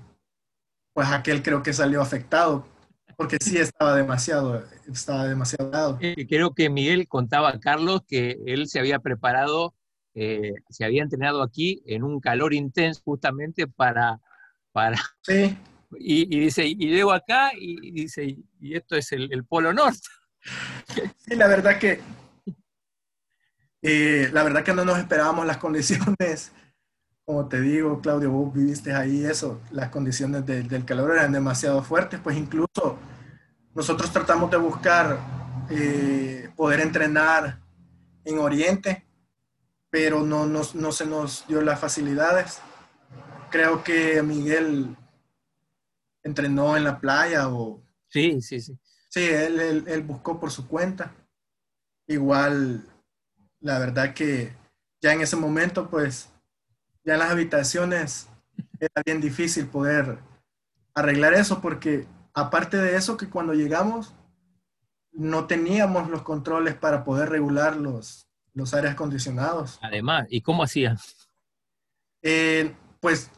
[0.93, 2.65] pues aquel creo que salió afectado,
[3.17, 5.97] porque sí estaba demasiado, estaba demasiado.
[6.01, 9.73] Eh, creo que Miguel contaba a Carlos que él se había preparado,
[10.13, 14.19] se había entrenado aquí en un calor intenso justamente para...
[14.71, 15.57] para sí.
[15.99, 20.07] Y, dice, y llego acá y dice, y esto es el, el Polo Norte.
[21.17, 22.01] Sí, la verdad que
[23.85, 26.53] eh, la verdad que no nos esperábamos las condiciones,
[27.25, 32.21] como te digo, Claudio, vos viviste ahí eso, las condiciones del calor eran demasiado fuertes,
[32.23, 32.97] pues incluso
[33.75, 35.19] nosotros tratamos de buscar
[35.69, 37.59] eh, poder entrenar
[38.23, 39.05] en Oriente,
[39.93, 42.57] pero no, no, no, se nos dio las facilidades.
[43.51, 44.97] Creo que Miguel
[46.23, 47.79] entrenó en la playa o...
[48.09, 48.75] Sí, sí, sí.
[49.07, 51.13] Sí, él, él, él buscó por su cuenta.
[52.07, 52.83] Igual
[53.59, 54.51] la verdad que
[54.99, 56.31] ya en ese momento, pues,
[57.03, 58.29] ya en las habitaciones
[58.79, 60.17] era bien difícil poder
[60.95, 64.15] arreglar eso porque aparte de eso que cuando llegamos
[65.11, 69.79] no teníamos los controles para poder regular los, los aires acondicionados.
[69.81, 70.97] Además, ¿y cómo hacían?
[72.21, 73.29] Eh, pues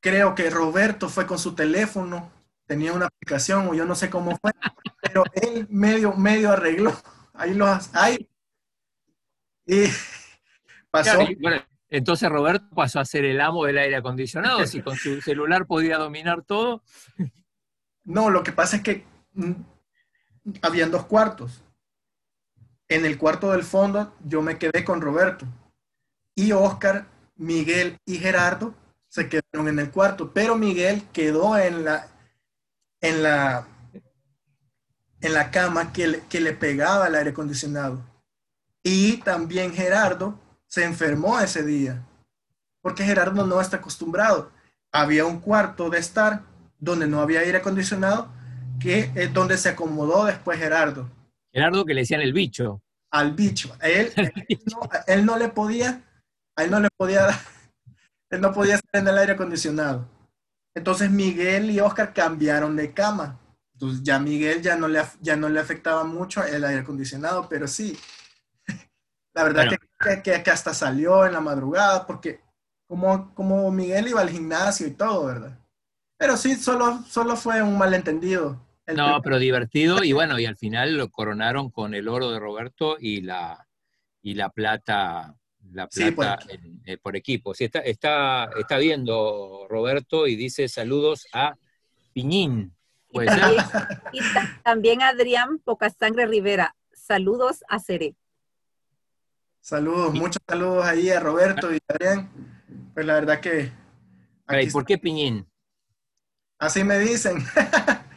[0.00, 2.30] creo que Roberto fue con su teléfono,
[2.66, 4.52] tenía una aplicación o yo no sé cómo fue,
[5.02, 6.92] pero él medio, medio arregló.
[7.34, 8.28] Ahí los, ahí
[9.68, 9.84] y
[10.90, 11.18] pasó.
[11.90, 15.98] entonces Roberto pasó a ser el amo del aire acondicionado, si con su celular podía
[15.98, 16.82] dominar todo.
[18.04, 19.52] No, lo que pasa es que mm,
[20.62, 21.62] habían dos cuartos.
[22.88, 25.46] En el cuarto del fondo yo me quedé con Roberto.
[26.34, 28.74] Y Oscar, Miguel y Gerardo
[29.08, 32.08] se quedaron en el cuarto, pero Miguel quedó en la,
[33.00, 33.66] en la,
[35.20, 38.02] en la cama que le, que le pegaba el aire acondicionado.
[38.82, 42.06] Y también Gerardo se enfermó ese día,
[42.80, 44.50] porque Gerardo no está acostumbrado.
[44.92, 46.42] Había un cuarto de estar
[46.78, 48.28] donde no había aire acondicionado,
[48.78, 51.10] que es donde se acomodó después Gerardo.
[51.52, 52.82] Gerardo que le decían el bicho.
[53.10, 53.74] Al bicho.
[53.80, 54.12] Él,
[55.06, 56.02] él, no, le podía,
[56.56, 57.28] a él no le podía,
[58.30, 60.08] él no podía estar en el aire acondicionado.
[60.74, 63.40] Entonces Miguel y Oscar cambiaron de cama.
[63.74, 67.66] Entonces ya Miguel ya no le, ya no le afectaba mucho el aire acondicionado, pero
[67.66, 67.96] sí,
[69.34, 69.78] la verdad
[70.22, 72.40] que, que, hasta salió en la madrugada, porque
[72.88, 75.58] como, como Miguel iba al gimnasio y todo, ¿verdad?
[76.18, 78.60] Pero sí, solo, solo fue un malentendido.
[78.94, 82.96] No, pero divertido y bueno, y al final lo coronaron con el oro de Roberto
[82.98, 83.66] y la,
[84.22, 85.34] y la plata,
[85.72, 86.38] la plata
[86.86, 87.54] eh, por, equipo.
[87.54, 91.56] Sí, está, está, está viendo Roberto y dice saludos a
[92.12, 92.74] Piñín.
[93.10, 93.64] Y también,
[94.12, 94.20] y
[94.62, 98.16] también Adrián Pocasangre Rivera, saludos a Cere.
[99.60, 102.30] Saludos, muchos saludos ahí a Roberto y Adrián.
[102.94, 103.70] Pues la verdad que...
[104.62, 105.46] ¿Y por qué Piñín?
[106.58, 107.44] Así me dicen.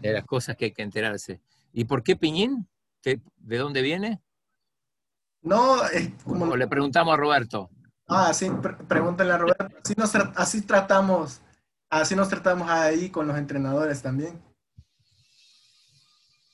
[0.00, 1.40] de las cosas que hay que enterarse.
[1.72, 2.68] ¿Y por qué Piñín?
[3.02, 4.20] ¿De dónde viene?
[5.42, 6.56] No, es como...
[6.56, 7.70] le preguntamos a Roberto.
[8.06, 8.50] Ah, sí,
[8.88, 9.66] pregúntale a Roberto.
[9.82, 11.40] Así, nos así tratamos,
[11.88, 14.42] así nos tratamos ahí con los entrenadores también.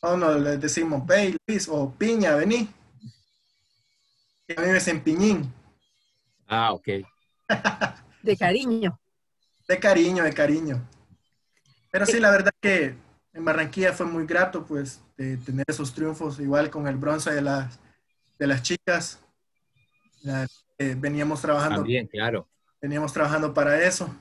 [0.03, 2.69] O no, les decimos, Pei, Luis, o Piña, vení
[4.55, 5.53] a mí me en Piñín.
[6.47, 6.89] Ah, ok.
[8.23, 9.01] De cariño.
[9.67, 10.89] De cariño, de cariño.
[11.91, 12.97] Pero sí, la verdad que
[13.37, 17.43] en Barranquilla fue muy grato, pues, de tener esos triunfos, igual con el bronce de
[17.43, 17.79] las,
[18.39, 19.21] de las chicas.
[20.79, 21.77] veníamos trabajando.
[21.77, 22.49] También, claro.
[22.81, 24.15] Veníamos trabajando para eso.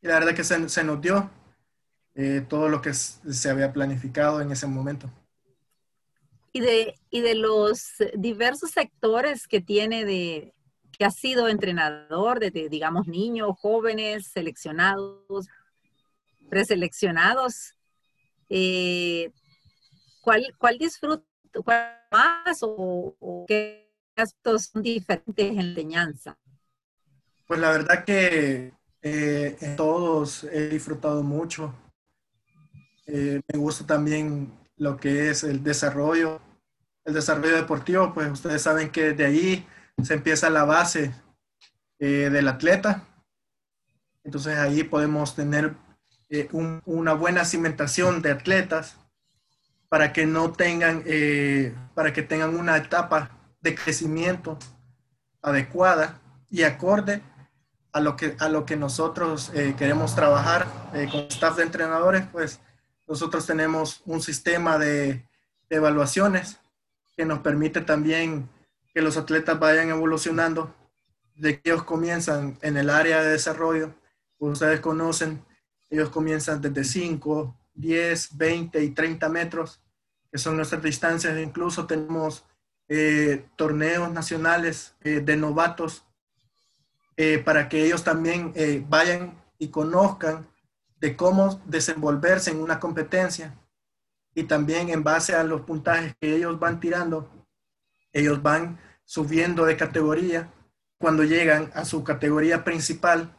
[0.00, 1.30] Y la verdad que se, se nos dio
[2.14, 5.10] eh, todo lo que se había planificado en ese momento
[6.52, 10.54] y de, y de los diversos sectores que tiene de,
[10.98, 15.48] que ha sido entrenador de, digamos, niños, jóvenes, seleccionados,
[16.48, 17.74] preseleccionados,
[18.48, 19.30] eh,
[20.20, 21.24] ¿cuál, ¿cuál disfruta
[22.10, 26.38] más o, qué aspectos son diferentes en la enseñanza?
[27.46, 31.74] Pues la verdad que eh, todos he disfrutado mucho.
[33.06, 36.40] Eh, me gusta también lo que es el desarrollo,
[37.04, 39.66] el desarrollo deportivo, pues ustedes saben que de ahí
[40.02, 41.14] se empieza la base
[41.98, 43.06] eh, del atleta.
[44.24, 45.74] Entonces ahí podemos tener
[46.30, 48.96] eh, una buena cimentación de atletas
[49.88, 54.58] para que no tengan, eh, para que tengan una etapa de crecimiento
[55.42, 57.22] adecuada y acorde
[57.92, 60.66] a lo que, a lo que nosotros queremos trabajar
[61.10, 62.60] con staff de entrenadores, pues
[63.08, 65.24] nosotros tenemos un sistema de,
[65.70, 66.58] evaluaciones
[67.14, 68.48] que nos permite también
[68.94, 70.74] que los atletas vayan evolucionando
[71.34, 73.94] de que ellos comienzan en el área de desarrollo,
[74.38, 75.44] ustedes conocen,
[75.90, 79.80] ellos comienzan desde 5, 10, 20 y 30 metros,
[80.30, 81.38] que son nuestras distancias.
[81.38, 82.44] Incluso tenemos
[82.88, 86.04] eh, torneos nacionales eh, de novatos
[87.16, 88.52] eh, para que ellos también
[88.88, 90.48] vayan y conozcan
[90.96, 93.58] de cómo desenvolverse en una competencia
[94.34, 97.28] y también en base a los puntajes que ellos van tirando,
[98.12, 100.52] ellos van subiendo de categoría.
[100.98, 103.36] Cuando llegan a su categoría principal,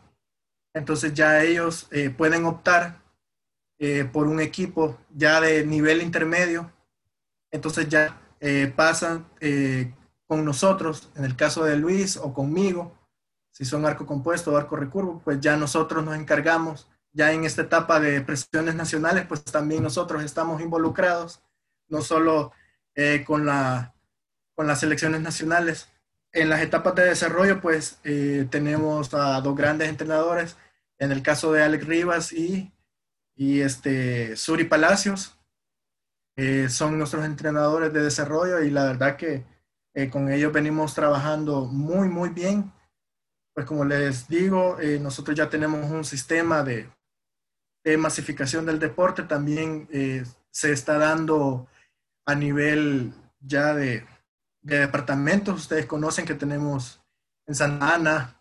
[0.73, 3.01] entonces ya ellos eh, pueden optar
[3.79, 6.71] eh, por un equipo ya de nivel intermedio.
[7.51, 9.25] Entonces ya eh, pasan
[10.27, 12.95] con nosotros, en el caso de Luis o conmigo,
[13.51, 17.63] si son arco compuesto o arco recurvo, pues ya nosotros nos encargamos ya en esta
[17.63, 21.41] etapa de presiones nacionales, pues también nosotros estamos involucrados,
[21.87, 22.51] no solo
[23.25, 23.95] con, la,
[24.53, 25.89] con las selecciones nacionales.
[26.31, 30.57] En las etapas de desarrollo, pues eh, tenemos a dos grandes entrenadores,
[30.99, 32.71] en el caso de Alex Rivas y,
[33.35, 35.39] y este, Suri Palacios,
[36.35, 39.45] eh, son nuestros entrenadores de desarrollo y la verdad que
[40.11, 42.71] con ellos venimos trabajando muy, muy bien.
[43.53, 46.89] Pues como les digo, nosotros ya tenemos un sistema de,
[47.83, 51.67] de masificación del deporte también eh, se está dando
[52.25, 54.05] a nivel ya de,
[54.61, 55.61] departamentos.
[55.61, 57.01] Ustedes conocen que tenemos
[57.45, 58.35] en Santa Ana,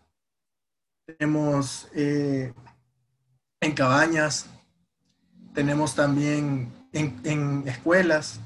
[1.06, 2.52] tenemos eh,
[3.60, 4.48] en Cabañas,
[5.54, 8.40] tenemos también en, escuelas,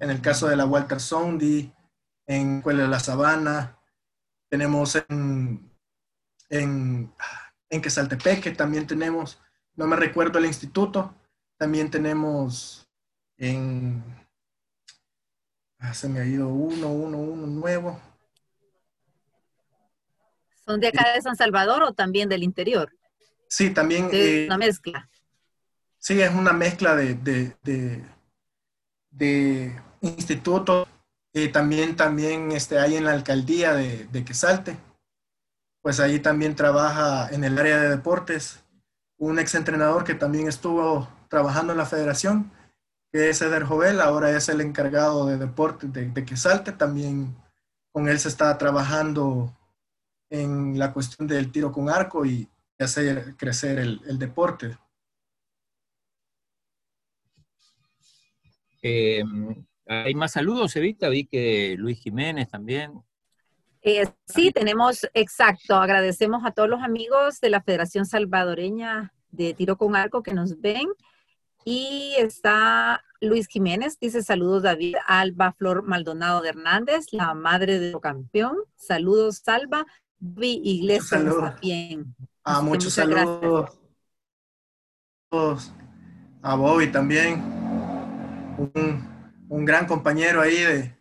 [0.00, 1.72] en el caso de la Walter Sondi,
[2.26, 3.78] en Escuela de la Sabana,
[4.48, 5.70] tenemos en,
[6.48, 7.12] en,
[7.70, 9.38] en Quesaltepeque, también tenemos
[9.74, 11.14] no me recuerdo el instituto.
[11.58, 12.88] También tenemos
[13.38, 14.21] en...
[15.82, 18.00] Ah, se me ha ido uno, uno, uno nuevo.
[20.64, 22.92] ¿Son de acá de San Salvador o también del interior?
[23.48, 24.06] Sí, también.
[24.06, 25.10] Es eh, una mezcla.
[25.98, 28.04] Sí, es una mezcla de, de,
[29.10, 30.86] de, institutos.
[31.32, 34.76] y también, también este, hay en la alcaldía de, de Quesalte.
[35.80, 38.62] Pues ahí también trabaja en el área de deportes
[39.18, 42.52] un exentrenador que también estuvo trabajando en la federación,
[43.12, 47.36] que es Eder Jovel, ahora es el encargado de deporte de, de Quesalte, también
[47.92, 49.54] con él se está trabajando
[50.30, 52.48] en la cuestión del tiro con arco y
[52.78, 54.76] hacer crecer el, deporte.
[58.82, 59.22] Eh,
[59.86, 61.08] hay más saludos, Evita.
[61.08, 63.02] Vi que Luis Jiménez también.
[63.82, 65.76] Eh, sí, tenemos, exacto.
[65.76, 70.60] Agradecemos a todos los amigos de la Federación Salvadoreña de Tiro con Arco que nos
[70.60, 70.88] ven.
[71.64, 77.98] Y está Luis Jiménez, dice saludos David, Alba Flor Maldonado de Hernández, la madre de
[78.00, 78.56] campeón.
[78.76, 79.86] Saludos, Salva.
[80.18, 82.14] Vi Iglesias también.
[82.44, 83.78] Ah, muchos saludos.
[86.42, 87.40] A Bobby también.
[88.58, 90.94] Un, un gran compañero ahí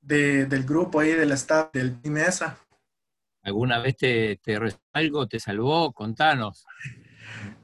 [0.00, 2.58] de, del grupo ahí, del staff del Team ESA.
[3.42, 4.58] ¿Alguna vez te, te
[4.92, 5.92] algo, te salvó?
[5.92, 6.66] Contanos.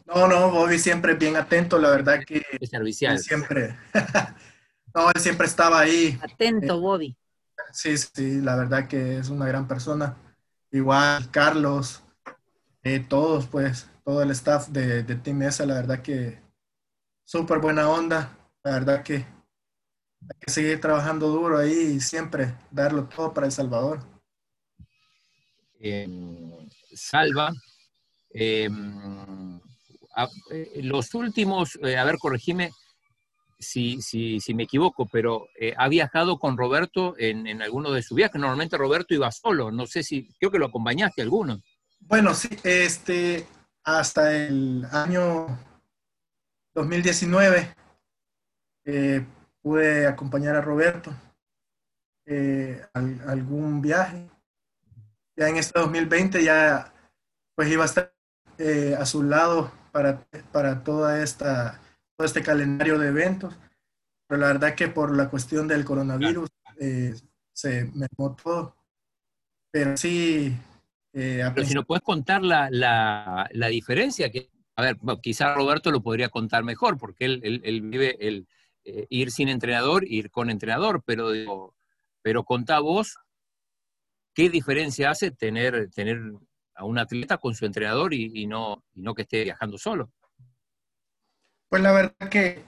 [0.07, 2.43] No, no, Bobby siempre bien atento, la verdad que...
[2.61, 3.19] Es servicial.
[3.19, 3.77] Siempre.
[4.95, 6.19] no, él siempre estaba ahí.
[6.23, 7.17] Atento, Bobby.
[7.73, 10.17] Sí, sí, la verdad que es una gran persona.
[10.71, 12.03] Igual, Carlos,
[12.83, 16.39] eh, todos, pues, todo el staff de, de Team ESA, la verdad que
[17.25, 18.37] súper buena onda.
[18.63, 23.53] La verdad que hay que seguir trabajando duro ahí y siempre darlo todo para El
[23.53, 24.01] Salvador.
[25.81, 27.53] Em, salva.
[30.51, 32.71] Eh, los últimos, eh, a ver, corregime
[33.59, 38.03] si, si, si me equivoco, pero eh, ha viajado con Roberto en, en, alguno de
[38.03, 38.41] sus viajes.
[38.41, 41.61] Normalmente Roberto iba solo, no sé si, creo que lo acompañaste alguno.
[42.01, 43.47] Bueno, sí, este,
[43.85, 45.59] hasta el año
[46.75, 47.75] 2019
[49.63, 51.15] pude acompañar a Roberto
[52.27, 52.99] eh, a,
[53.31, 54.29] algún viaje.
[55.37, 56.93] Ya en este 2020 ya
[57.55, 58.15] pues iba a estar
[58.59, 61.81] eh, a su lado para, para toda esta,
[62.17, 63.55] todo este calendario de eventos.
[64.27, 66.49] Pero la verdad que por la cuestión del coronavirus
[66.81, 67.15] eh,
[67.53, 68.75] se me todo.
[69.71, 70.57] Pero sí...
[71.15, 76.03] Pero si no puedes contar la, la, la diferencia, que, a ver, quizá Roberto lo
[76.03, 78.49] podría contar mejor, porque él, él, él vive, el
[78.85, 81.77] eh, ir sin entrenador, ir con entrenador, pero, digo,
[82.23, 83.19] pero contá vos
[84.33, 86.19] qué diferencia hace tener, tener
[86.75, 90.11] a un atleta con su entrenador y, no, y no que esté viajando solo.
[91.69, 92.63] Pues la verdad que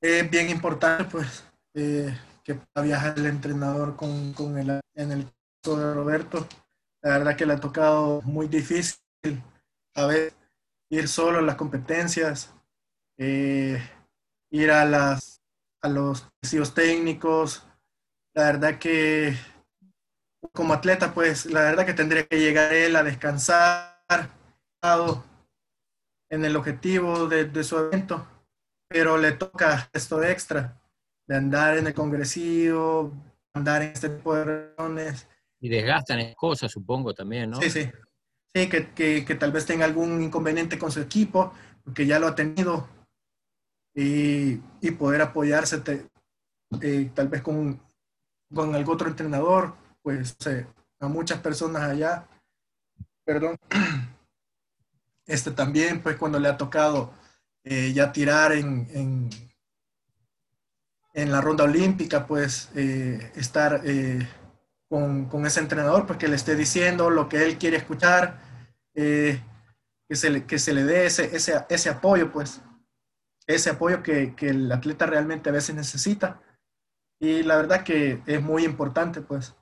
[0.00, 1.44] es bien importante pues
[1.74, 5.26] eh, que viajar el entrenador con, con, el, en el
[5.62, 6.46] caso de Roberto,
[7.02, 8.98] La verdad que le ha tocado muy difícil
[9.94, 10.32] a ver
[10.90, 12.52] ir solo a las competencias,
[13.16, 13.80] eh,
[14.50, 15.40] ir a, las,
[15.82, 17.66] a los ejercicios técnicos.
[18.34, 19.36] La verdad que
[20.52, 24.00] como atleta, pues la verdad que tendría que llegar él a descansar
[26.30, 28.26] en el objetivo de, su evento,
[28.88, 30.80] pero le toca esto extra,
[31.26, 33.12] de andar en el congresillo,
[33.52, 34.44] andar en este tipo de
[34.76, 35.28] reuniones.
[35.60, 37.60] Y desgastan cosas, supongo, también, ¿no?
[37.60, 37.90] Sí, sí.
[38.52, 41.52] Sí, que, que, tal vez tenga algún inconveniente con su equipo,
[41.84, 42.88] porque ya lo ha tenido,
[43.94, 45.80] y, y poder apoyarse
[46.80, 47.80] eh, tal vez con,
[48.52, 50.36] con algún otro entrenador, pues
[50.98, 52.28] a muchas personas allá,
[53.24, 53.56] perdón,
[55.26, 57.12] este también, pues cuando le ha tocado
[57.64, 58.88] eh, ya tirar en,
[61.14, 64.26] en, la ronda olímpica, pues eh, estar eh,
[64.88, 68.40] con, con, ese entrenador, pues que le esté diciendo lo que él quiere escuchar,
[68.94, 69.40] que,
[70.10, 72.60] se le, que se le dé ese, ese, ese apoyo, pues
[73.46, 76.40] ese apoyo que, que el atleta realmente a veces necesita.
[77.20, 79.54] Y la verdad que es muy importante, pues.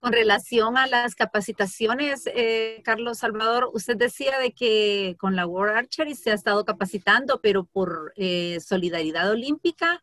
[0.00, 5.76] Con relación a las capacitaciones, eh, Carlos Salvador, usted decía de que con la World
[5.76, 10.02] Archery se ha estado capacitando, pero por eh, solidaridad olímpica,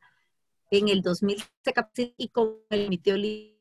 [0.69, 3.57] en el 2000 se capacitó y con el Comité Olímpico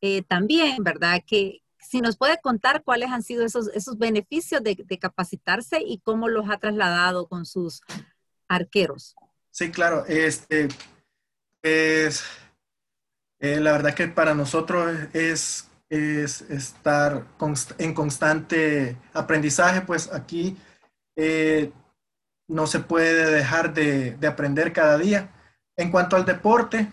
[0.00, 1.20] eh, también, ¿verdad?
[1.26, 5.98] Que si nos puede contar cuáles han sido esos, esos beneficios de, de capacitarse y
[5.98, 7.80] cómo los ha trasladado con sus
[8.46, 9.16] arqueros.
[9.50, 10.04] Sí, claro.
[10.06, 10.68] Este,
[11.62, 12.24] es
[13.38, 17.26] eh, la verdad que para nosotros es, es estar
[17.78, 20.56] en constante aprendizaje, pues aquí
[21.16, 21.70] eh,
[22.48, 25.32] no se puede dejar de, aprender cada día.
[25.76, 26.90] En cuanto al deporte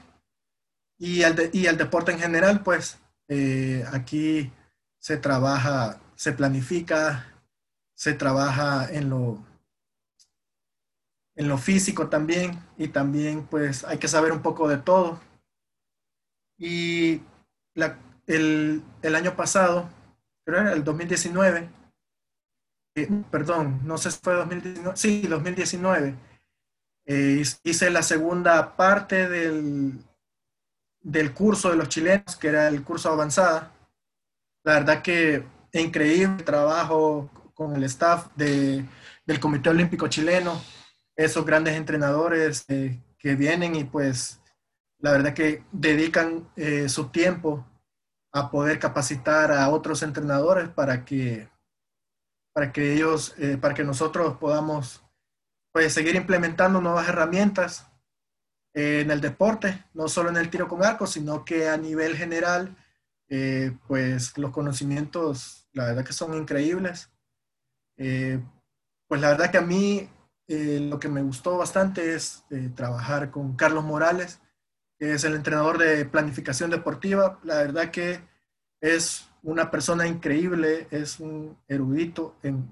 [0.98, 4.52] y al, y al deporte en general, pues eh, aquí
[5.00, 7.26] se trabaja, se planifica,
[7.96, 9.46] se trabaja en lo,
[11.36, 15.22] en lo físico también y también pues hay que saber un poco de todo
[16.64, 17.22] y
[18.26, 18.82] el,
[19.14, 19.90] año pasado,
[20.46, 21.70] creo el 2019,
[22.96, 26.16] eh, perdón, no sé si fue 2019, sí, 2019,
[27.06, 30.00] eh, hice la segunda parte del,
[31.02, 33.74] del curso de los chilenos, que era el curso avanzada.
[34.64, 35.44] La verdad que
[35.74, 38.86] increíble trabajo con el staff de,
[39.26, 40.62] del Comité Olímpico Chileno,
[41.18, 44.40] esos grandes entrenadores eh, que vienen y pues
[45.04, 47.68] la verdad que dedican eh, su tiempo
[48.32, 51.50] a poder capacitar a otros entrenadores para que,
[52.54, 55.04] para que ellos, eh, para que nosotros podamos
[55.74, 57.86] pues, seguir implementando nuevas herramientas
[58.74, 62.16] eh, en el deporte, no solo en el tiro con arco, sino que a nivel
[62.16, 62.76] general,
[63.88, 67.12] pues los conocimientos, la verdad que son increíbles.
[67.96, 70.08] pues la verdad que a mí
[70.48, 72.46] lo que me gustó bastante es
[72.76, 74.40] trabajar con Carlos Morales,
[75.12, 77.40] es el entrenador de planificación deportiva.
[77.44, 78.22] La verdad que
[78.82, 82.72] es una persona increíble, es un erudito en,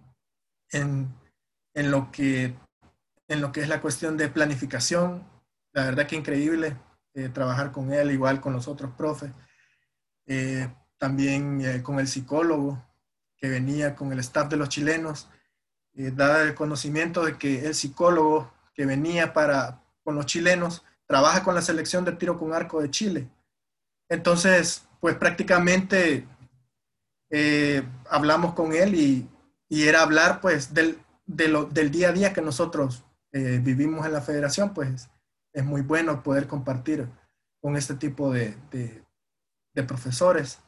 [0.71, 2.55] en, lo, que,
[3.27, 5.27] en lo que es la cuestión de planificación.
[5.73, 6.77] La verdad que increíble
[7.13, 9.31] eh, trabajar con él, igual con los otros profes.
[10.25, 12.81] Eh, también eh, con el psicólogo
[13.37, 15.29] que venía con el staff de los chilenos,
[15.93, 21.53] daba el conocimiento de que el psicólogo que venía para, con los chilenos trabaja con
[21.53, 23.27] la selección de tiro con arco de Chile.
[24.07, 26.25] Entonces, pues prácticamente
[27.29, 29.27] eh, hablamos con él y,
[29.69, 33.03] era hablar pues del, del día a día que nosotros
[33.33, 35.09] eh, vivimos en la federación, pues
[35.51, 37.09] es muy bueno poder compartir
[37.61, 40.59] con este tipo de, de profesores.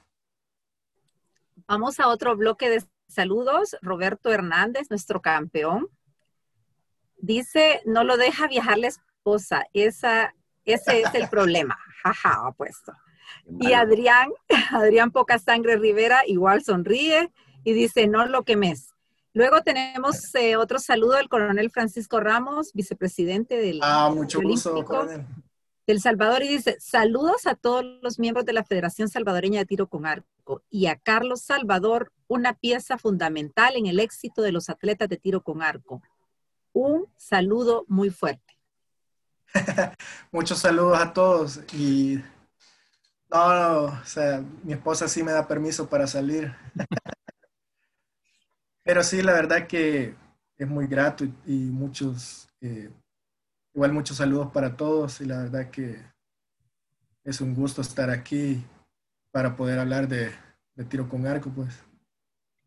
[1.67, 3.77] Vamos a otro bloque de saludos.
[3.81, 5.87] Roberto Hernández, nuestro campeón.
[7.17, 8.77] Dice, no lo deja viajar
[9.73, 10.33] Esa,
[10.65, 11.77] ese es el problema.
[12.03, 12.93] Jaja, apuesto.
[13.59, 14.29] Y Adrián,
[14.71, 17.31] Adrián Poca Sangre Rivera, igual sonríe
[17.63, 18.89] y dice, no lo quemes.
[19.33, 25.07] Luego tenemos eh, otro saludo del coronel Francisco Ramos, vicepresidente del, ah, mucho gusto,
[25.87, 29.87] del Salvador, y dice, saludos a todos los miembros de la Federación Salvadoreña de Tiro
[29.87, 35.09] con Arco y a Carlos Salvador, una pieza fundamental en el éxito de los atletas
[35.09, 36.01] de tiro con arco.
[36.73, 38.57] Un saludo muy fuerte.
[40.31, 42.21] Muchos saludos a todos y
[43.29, 46.53] no, o sea, mi esposa sí me da permiso para salir.
[48.83, 50.15] Pero sí, la verdad que
[50.57, 52.91] es muy grato y, muchos, eh,
[53.73, 55.99] igual muchos saludos para todos y la verdad que
[57.23, 58.63] es un gusto estar aquí
[59.31, 60.31] para poder hablar de,
[60.89, 61.83] tiro con arco, pues.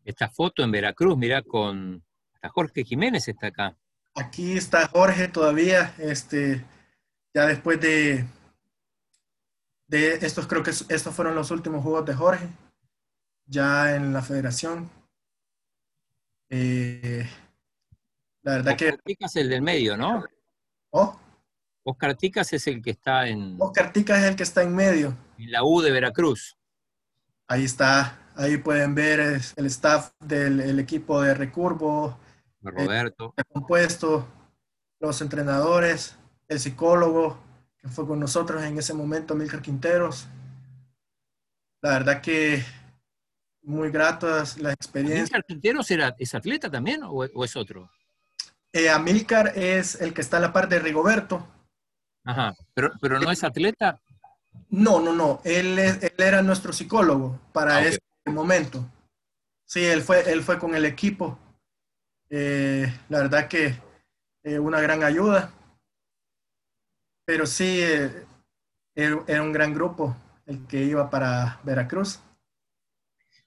[0.03, 2.03] Esta foto en Veracruz, mira, con
[2.51, 3.77] Jorge Jiménez está acá.
[4.15, 6.65] Aquí está Jorge todavía, este,
[7.37, 8.25] ya después de,
[9.87, 12.49] de estos, creo que estos fueron los últimos juegos de Jorge,
[13.45, 14.89] ya en la federación.
[16.49, 17.29] Eh,
[18.41, 19.03] la verdad Oscar que...
[19.05, 20.25] Ticas es el del medio, ¿no?
[20.89, 21.19] ¿Oh?
[21.83, 23.55] Oscar Ticas es el que está en...
[23.59, 25.15] Oscar Ticas es el que está en medio.
[25.37, 26.57] En la U de Veracruz.
[27.47, 32.17] Ahí está, ahí pueden ver el staff del equipo de Recurvo.
[32.63, 33.35] Roberto.
[33.37, 34.27] El compuesto,
[34.99, 36.17] los entrenadores,
[36.47, 37.37] el psicólogo
[37.77, 40.27] que fue con nosotros en ese momento, Milcar Quinteros.
[41.81, 42.63] La verdad que
[43.61, 45.23] muy gratas las experiencias.
[45.23, 47.89] ¿Milcar Quinteros era, es atleta también o, es otro?
[48.73, 51.47] Eh, Amilcar es el que está a la par de Rigoberto.
[52.23, 53.99] Ajá, pero, pero no es atleta.
[54.69, 55.41] No, no, no.
[55.43, 58.85] Él, él era nuestro psicólogo para ah, ese momento.
[59.65, 61.37] Sí, él fue, él fue con el equipo.
[62.29, 63.75] Eh, la verdad que
[64.43, 65.51] eh, una gran ayuda.
[67.27, 68.25] Pero sí, eh,
[68.95, 70.15] era un gran grupo
[70.45, 72.21] el que iba para Veracruz.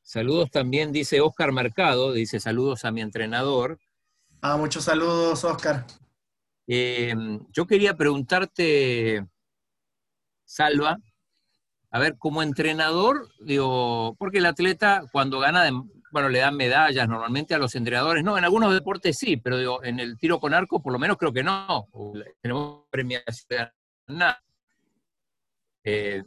[0.02, 3.78] Saludos también, dice Oscar Mercado, dice saludos a mi entrenador.
[4.42, 5.86] Ah, muchos saludos, Oscar.
[6.66, 9.26] yo quería preguntarte,
[10.44, 10.98] Salva,
[11.90, 15.70] a ver, como entrenador, digo, porque el atleta cuando gana,
[16.10, 19.82] bueno, le dan medallas normalmente a los entrenadores, no, en algunos deportes sí, pero digo,
[19.84, 21.88] en el tiro con arco por lo menos creo que no,
[22.40, 23.70] tenemos premiación
[24.06, 24.42] nada.
[25.84, 26.22] Eh,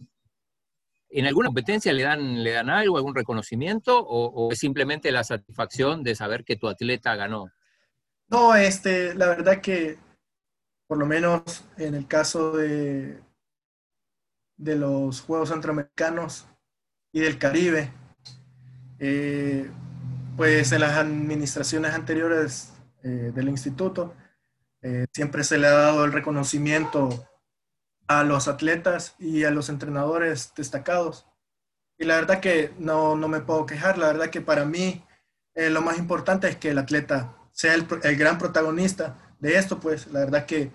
[1.10, 6.02] ¿En alguna competencia le dan, le dan algo, algún reconocimiento o, es simplemente la satisfacción
[6.02, 7.52] de saber que tu atleta ganó?
[8.30, 10.00] No, este, la verdad que
[10.88, 13.22] por lo menos en el caso de,
[14.58, 16.48] de los Juegos Centroamericanos
[17.12, 17.92] y del Caribe,
[19.00, 19.70] eh,
[20.38, 22.74] pues en las administraciones anteriores
[23.04, 24.16] eh, del instituto
[24.82, 27.28] eh, siempre se le ha dado el reconocimiento
[28.08, 31.28] a los atletas y a los entrenadores destacados.
[31.98, 35.06] Y la verdad que no, no me puedo quejar, la verdad que para mí
[35.56, 37.86] lo más importante es que el atleta sea el,
[38.18, 40.08] gran protagonista de esto, pues.
[40.08, 40.72] La verdad que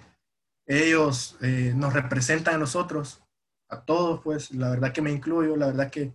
[0.67, 3.21] ellos nos representan a nosotros
[3.69, 4.53] a todos, pues.
[4.53, 6.15] La verdad que me incluyo, la verdad que,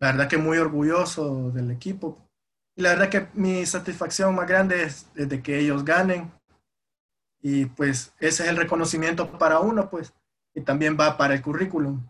[0.00, 2.18] la verdad que muy orgulloso del equipo.
[2.74, 6.32] Y la verdad que mi satisfacción más grande es de que ellos ganen.
[7.42, 10.12] Y pues ese es el reconocimiento para uno, pues,
[10.54, 12.06] y también va para el currículum.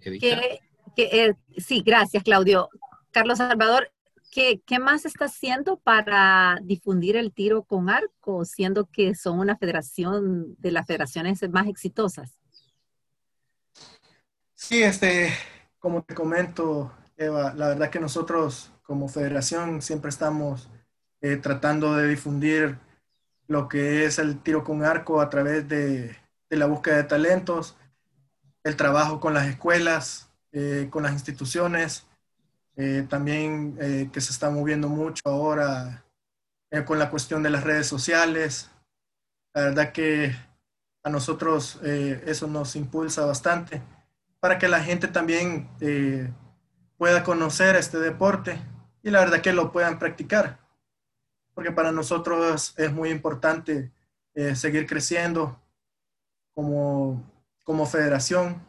[0.00, 2.68] Eh, sí, gracias, Claudio.
[3.10, 3.90] Carlos Salvador,
[4.30, 10.54] ¿Qué, más está haciendo para difundir el tiro con arco, siendo que son una federación
[10.58, 12.37] de las federaciones más exitosas?
[14.60, 15.32] Sí, este,
[15.78, 20.68] como te comento, Eva, la verdad que nosotros como federación siempre estamos
[21.20, 22.76] eh, tratando de difundir
[23.46, 26.16] lo que es el tiro con arco a través de,
[26.50, 27.76] la búsqueda de talentos,
[28.64, 32.08] el trabajo con las escuelas, eh, con las instituciones,
[32.76, 36.04] eh, también que se está moviendo mucho ahora
[36.84, 38.70] con la cuestión de las redes sociales.
[39.54, 40.34] La verdad que
[41.04, 43.80] a nosotros eso nos impulsa bastante
[44.40, 45.68] para que la gente también
[46.96, 48.60] pueda conocer este deporte
[49.02, 50.58] y la verdad que lo puedan practicar.
[51.54, 53.92] Porque para nosotros es muy importante
[54.54, 55.60] seguir creciendo
[56.54, 57.22] como,
[57.64, 58.64] como federación,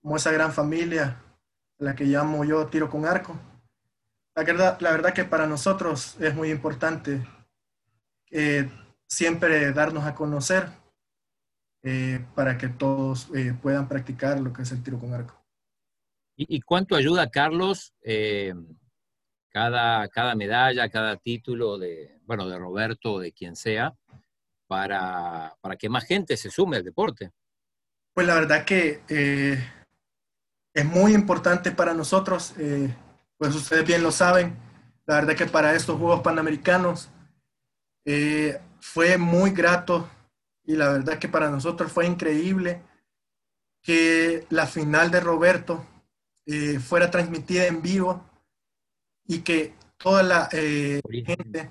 [0.00, 1.20] como esa gran familia
[1.78, 3.38] la que llamo yo tiro con arco.
[4.34, 7.26] La verdad, la verdad que para nosotros es muy importante
[8.30, 8.70] eh,
[9.06, 10.68] siempre darnos a conocer
[11.86, 15.42] eh, para que todos eh, puedan practicar lo que es el tiro con arco.
[16.36, 17.94] ¿Y, cuánto ayuda, Carlos,
[19.48, 23.94] cada, cada medalla, cada título de, bueno, de Roberto o de quien sea,
[24.66, 27.30] para, para que más gente se sume al deporte?
[28.12, 29.00] Pues la verdad que
[30.76, 32.94] es muy importante para nosotros, eh,
[33.38, 34.54] pues ustedes bien lo saben,
[35.06, 37.08] la verdad que para estos Juegos Panamericanos
[38.04, 40.06] eh, fue muy grato
[40.66, 42.82] y la verdad que para nosotros fue increíble
[43.82, 45.86] que la final de Roberto
[46.44, 48.24] eh, fuera transmitida en vivo
[49.26, 51.70] y que toda la gente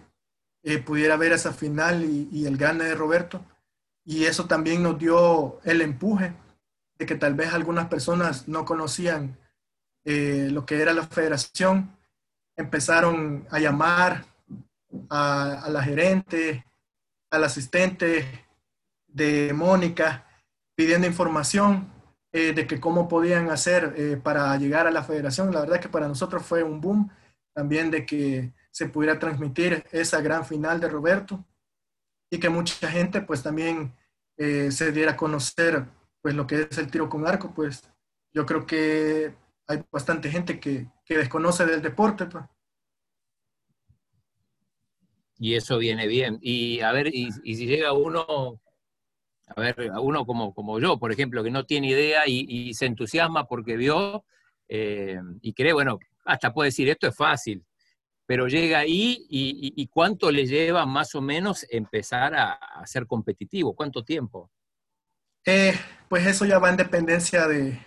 [0.85, 3.45] pudiera ver esa final y, y el gane de Roberto.
[4.03, 6.33] Y eso también nos dio el empuje
[6.97, 9.37] de que tal vez algunas personas no conocían
[10.07, 11.97] eh, lo que era la federación,
[12.55, 14.25] empezaron a llamar
[15.09, 16.63] a, la gerente,
[17.31, 18.44] al asistente
[19.15, 20.27] de Mónica
[20.75, 21.89] pidiendo información
[22.33, 25.53] eh, de que cómo podían hacer eh, para llegar a la federación.
[25.53, 27.09] La verdad que para nosotros fue un boom
[27.53, 31.45] también de que se pudiera transmitir esa gran final de Roberto
[32.29, 33.95] y que mucha gente pues también
[34.37, 35.85] eh, se diera a conocer
[36.21, 37.89] pues lo que es el tiro con arco, pues
[38.33, 39.33] yo creo que
[39.67, 42.25] hay bastante gente que, que desconoce del deporte.
[42.25, 42.43] Pues.
[45.37, 46.37] Y eso viene bien.
[46.41, 48.59] Y a ver, y, y si llega uno
[49.47, 52.85] a ver, a uno como, como yo, por ejemplo, que no tiene idea y, se
[52.85, 54.25] entusiasma porque vio
[54.67, 57.63] eh, y cree, bueno, hasta puede decir, esto es fácil,
[58.25, 64.03] pero llega ahí y, cuánto le lleva más o menos empezar a, ser competitivo, cuánto
[64.03, 64.49] tiempo.
[65.45, 65.75] Eh,
[66.09, 67.79] pues eso ya va en dependencia de,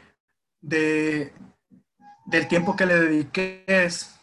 [0.61, 4.15] del tiempo que le dediques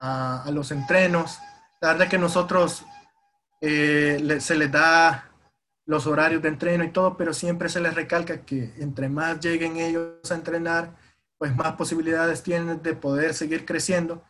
[0.00, 1.38] a, los entrenos.
[1.80, 2.84] La verdad que nosotros
[3.62, 5.31] eh, se les da
[5.86, 9.76] los horarios de entreno y todo, pero siempre se les recalca que entre más lleguen
[9.76, 10.96] ellos a entrenar,
[11.38, 14.22] pues más posibilidades tienen de poder seguir creciendo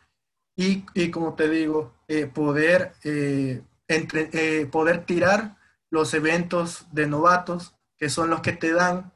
[0.55, 5.57] y, y como te digo, eh, poder, eh, entre, eh, poder tirar
[5.89, 9.11] los eventos de novatos, que son los que te dan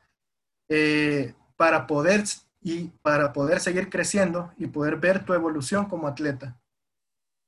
[1.55, 2.25] para poder
[2.61, 6.59] y para poder seguir creciendo y poder ver tu evolución como atleta.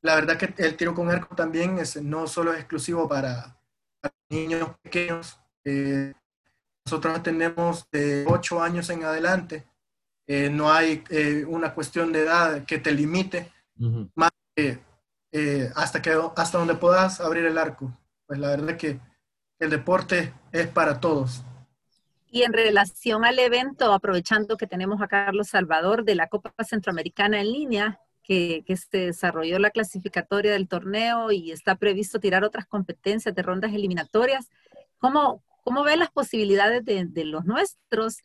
[0.01, 3.58] La verdad que el tiro con arco también es, no solo es exclusivo para,
[4.29, 5.39] niños pequeños.
[5.65, 6.13] Eh,
[6.85, 9.65] nosotros tenemos de 8 años en adelante.
[10.27, 13.51] Eh, no hay eh, una cuestión de edad que te limite,
[14.15, 14.79] más que
[15.75, 17.91] hasta, que, hasta donde puedas abrir el arco.
[18.25, 18.99] Pues la verdad que
[19.59, 21.43] el deporte es para todos.
[22.31, 27.41] Y en relación al evento, aprovechando que tenemos a Carlos Salvador de la Copa Centroamericana
[27.41, 27.99] en línea,
[28.29, 33.73] que, se desarrolló la clasificatoria del torneo y está previsto tirar otras competencias de rondas
[33.73, 34.51] eliminatorias.
[34.99, 38.19] ¿Cómo, cómo ve las posibilidades de, los nuestros?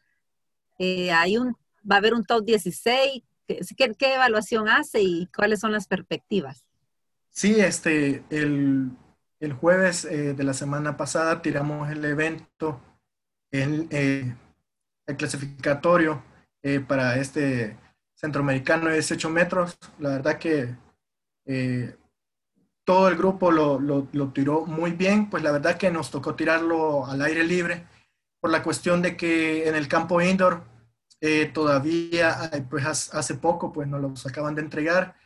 [0.79, 1.57] Eh, hay un,
[1.91, 3.23] ¿Va a haber un top 16?
[3.47, 6.65] ¿Qué, qué, evaluación hace y cuáles son las perspectivas?
[7.31, 8.91] Sí, este, el,
[9.41, 12.79] el jueves eh, de la semana pasada tiramos el evento,
[13.51, 14.35] el, eh,
[15.07, 16.23] el clasificatorio
[16.87, 17.77] para este
[18.25, 19.79] centroamericano de 18 metros.
[19.99, 20.75] La verdad que
[21.45, 21.95] eh,
[22.83, 27.05] todo el grupo lo, lo, tiró muy bien, pues la verdad que nos tocó tirarlo
[27.05, 27.87] al aire libre
[28.41, 30.65] por la cuestión de que en el campo indoor
[31.21, 35.17] eh, todavía, pues hace poco, pues nos lo acaban de entregar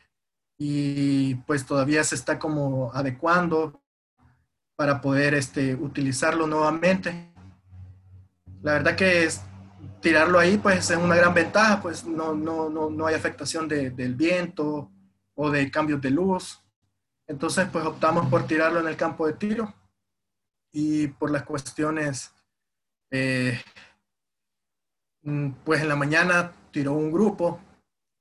[0.58, 3.80] y pues todavía se está como adecuando
[4.74, 7.32] para poder este, utilizarlo nuevamente.
[8.62, 9.42] La verdad que es,
[10.00, 13.90] tirarlo ahí pues es una gran ventaja, pues no, no, no, no hay afectación de,
[13.90, 14.90] del viento
[15.34, 16.60] o de cambios de luz.
[17.26, 19.74] Entonces pues optamos por tirarlo en el campo de tiro
[20.72, 22.32] y por las cuestiones,
[23.10, 23.60] eh,
[25.22, 27.60] mm, pues en la mañana tiró un grupo,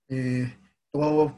[0.10, 0.58] eh,
[0.92, 1.36] tuvo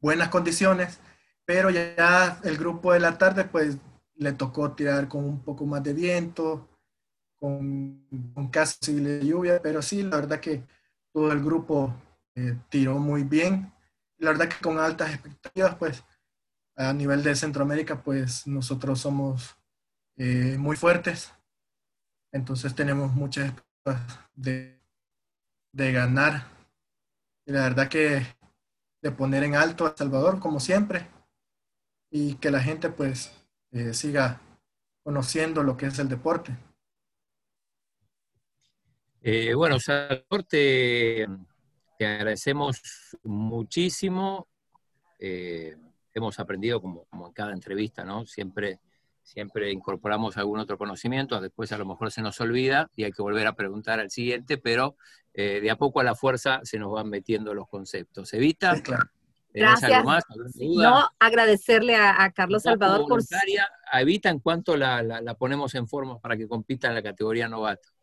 [0.00, 1.00] buenas condiciones,
[1.44, 3.78] pero ya el grupo de la tarde pues
[4.16, 6.68] le tocó tirar con un poco más de viento,
[7.46, 10.64] con, casi de lluvia, pero sí, la verdad que
[11.12, 11.94] todo el grupo
[12.34, 13.72] eh, tiró muy bien.
[14.18, 16.04] La verdad que con altas expectativas, pues
[16.76, 19.56] a nivel de Centroamérica, pues nosotros somos
[20.16, 21.32] eh, muy fuertes.
[22.32, 24.80] Entonces tenemos muchas expectativas de,
[25.72, 26.48] de ganar.
[27.46, 28.26] La verdad que
[29.02, 31.08] de poner en alto a Salvador, como siempre,
[32.10, 33.30] y que la gente pues
[33.70, 34.40] eh, siga
[35.04, 36.56] conociendo lo que es el deporte.
[39.28, 41.26] Eh, bueno, Salvador, te,
[41.98, 42.80] agradecemos
[43.24, 44.46] muchísimo.
[45.18, 45.74] Eh,
[46.14, 48.24] hemos aprendido, como, en cada entrevista, ¿no?
[48.24, 48.78] Siempre,
[49.24, 53.20] siempre incorporamos algún otro conocimiento, después a lo mejor se nos olvida y hay que
[53.20, 54.96] volver a preguntar al siguiente, pero
[55.34, 58.32] eh, de a poco a la fuerza se nos van metiendo los conceptos.
[58.32, 58.80] Evita.
[59.52, 60.04] Gracias.
[60.54, 63.20] No, agradecerle a, Carlos Salvador por...
[63.90, 67.48] A Evita en cuanto la, la ponemos en forma para que compita en la categoría
[67.48, 67.95] novato.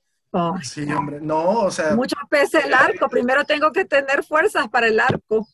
[0.63, 1.95] Sí, hombre, no, o sea.
[1.95, 5.47] Mucho pesa el arco, primero tengo que tener fuerzas para el arco.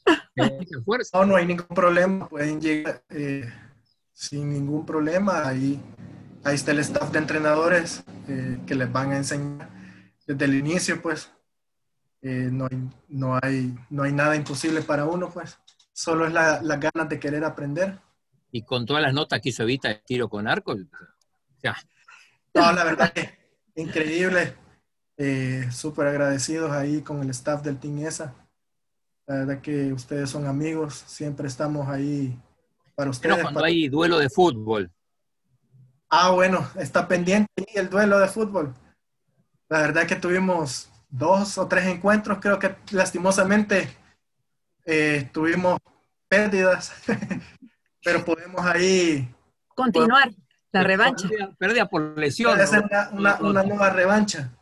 [1.14, 3.52] No, no hay ningún problema, pueden llegar eh,
[4.14, 5.46] sin ningún problema.
[5.48, 5.82] Ahí,
[6.46, 9.70] ahí está el staff de entrenadores eh, que les van a enseñar
[10.26, 11.30] desde el inicio, pues.
[12.22, 15.60] Eh, no, hay, no, hay, no hay nada imposible para uno, pues.
[15.92, 18.00] Solo es las la ganas de querer aprender.
[18.52, 20.78] Y con todas las notas que hizo Evita, tiro con arco,
[21.62, 21.76] ya.
[22.54, 23.38] No, la verdad que
[23.76, 24.56] increíble
[25.22, 28.34] eh, súper agradecidos ahí con el staff del Team ESA.
[29.28, 32.40] La verdad que ustedes son amigos, siempre estamos ahí
[32.96, 33.36] para ustedes.
[33.36, 34.90] Pero cuando hay duelo de fútbol.
[36.10, 38.74] Ah, bueno, está pendiente el duelo de fútbol.
[39.68, 43.90] La verdad que tuvimos dos o tres encuentros, creo que lastimosamente
[44.86, 45.80] eh, tuvimos
[46.30, 46.94] pérdidas,
[48.04, 49.30] pero podemos ahí...
[49.76, 50.32] Continuar
[50.72, 51.28] la revancha.
[51.58, 52.58] Pérdida, por lesión.
[53.12, 54.54] una, una nueva revancha.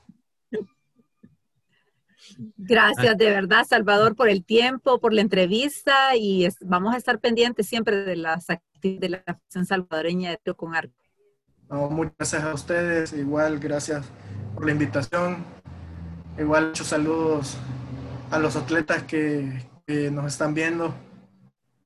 [2.58, 7.68] Gracias de verdad, Salvador, por el tiempo, por la entrevista y vamos a estar pendientes
[7.68, 10.94] siempre de las actividades de la Asociación Salvadoreña de Tiro con Arco.
[11.70, 14.06] muchas gracias a ustedes, igual gracias
[14.54, 15.44] por la invitación.
[16.38, 17.58] Igual muchos saludos
[18.30, 19.66] a los atletas que,
[20.12, 20.94] nos están viendo.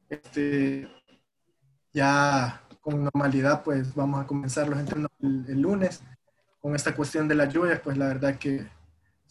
[0.10, 0.90] Este,
[1.94, 6.04] ya con normalidad, pues vamos a comenzar los entrenos el, el lunes.
[6.60, 8.68] Con esta cuestión de las lluvias, pues la verdad que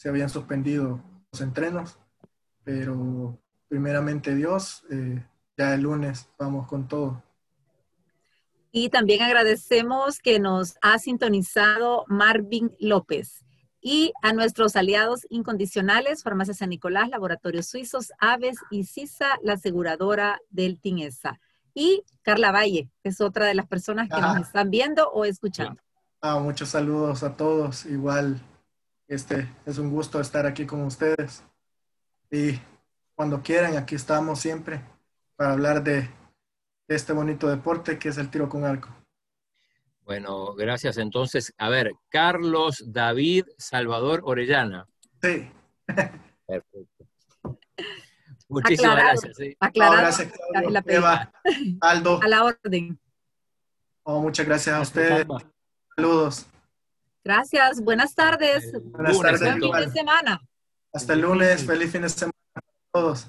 [0.01, 0.99] se habían suspendido
[1.31, 1.99] los entrenos,
[2.65, 3.39] pero
[3.69, 5.23] primeramente Dios, eh,
[5.59, 7.23] ya el lunes vamos con todo.
[8.73, 13.45] Y también agradecemos que nos ha sintonizado Marvin López
[13.83, 20.41] y a nuestros aliados incondicionales, Farmacia San Nicolás, Laboratorios Suizos, Aves y CISA, la aseguradora
[20.49, 21.39] del TINESA.
[21.75, 25.83] Y Carla Valle, que es otra de las personas que nos están viendo o escuchando.
[26.23, 27.85] Ah, muchos saludos a todos.
[27.85, 28.41] Igual
[29.11, 31.43] este, es un gusto estar aquí con ustedes.
[32.31, 32.61] Y
[33.17, 34.81] cuando quieran, aquí estamos siempre
[35.35, 36.09] para hablar de,
[36.87, 38.89] este bonito deporte que es el tiro con arco.
[40.03, 40.97] Bueno, gracias.
[40.97, 44.87] Entonces, a ver, Carlos David Salvador Orellana.
[45.23, 45.51] Sí.
[46.47, 47.07] Perfecto.
[48.49, 49.37] Muchísimas gracias.
[49.37, 49.57] ¿sí?
[49.75, 50.33] gracias,
[50.87, 51.33] Eva,
[51.81, 52.21] Aldo.
[52.23, 52.99] A la orden.
[54.03, 55.27] Oh, muchas gracias a ustedes.
[55.97, 56.47] Saludos.
[57.25, 58.73] Gracias, buenas tardes.
[58.73, 59.41] Buenas tardes.
[59.41, 60.41] Buen fin de semana.
[60.93, 62.61] Hasta el lunes, feliz fin de semana a
[62.93, 63.29] todos.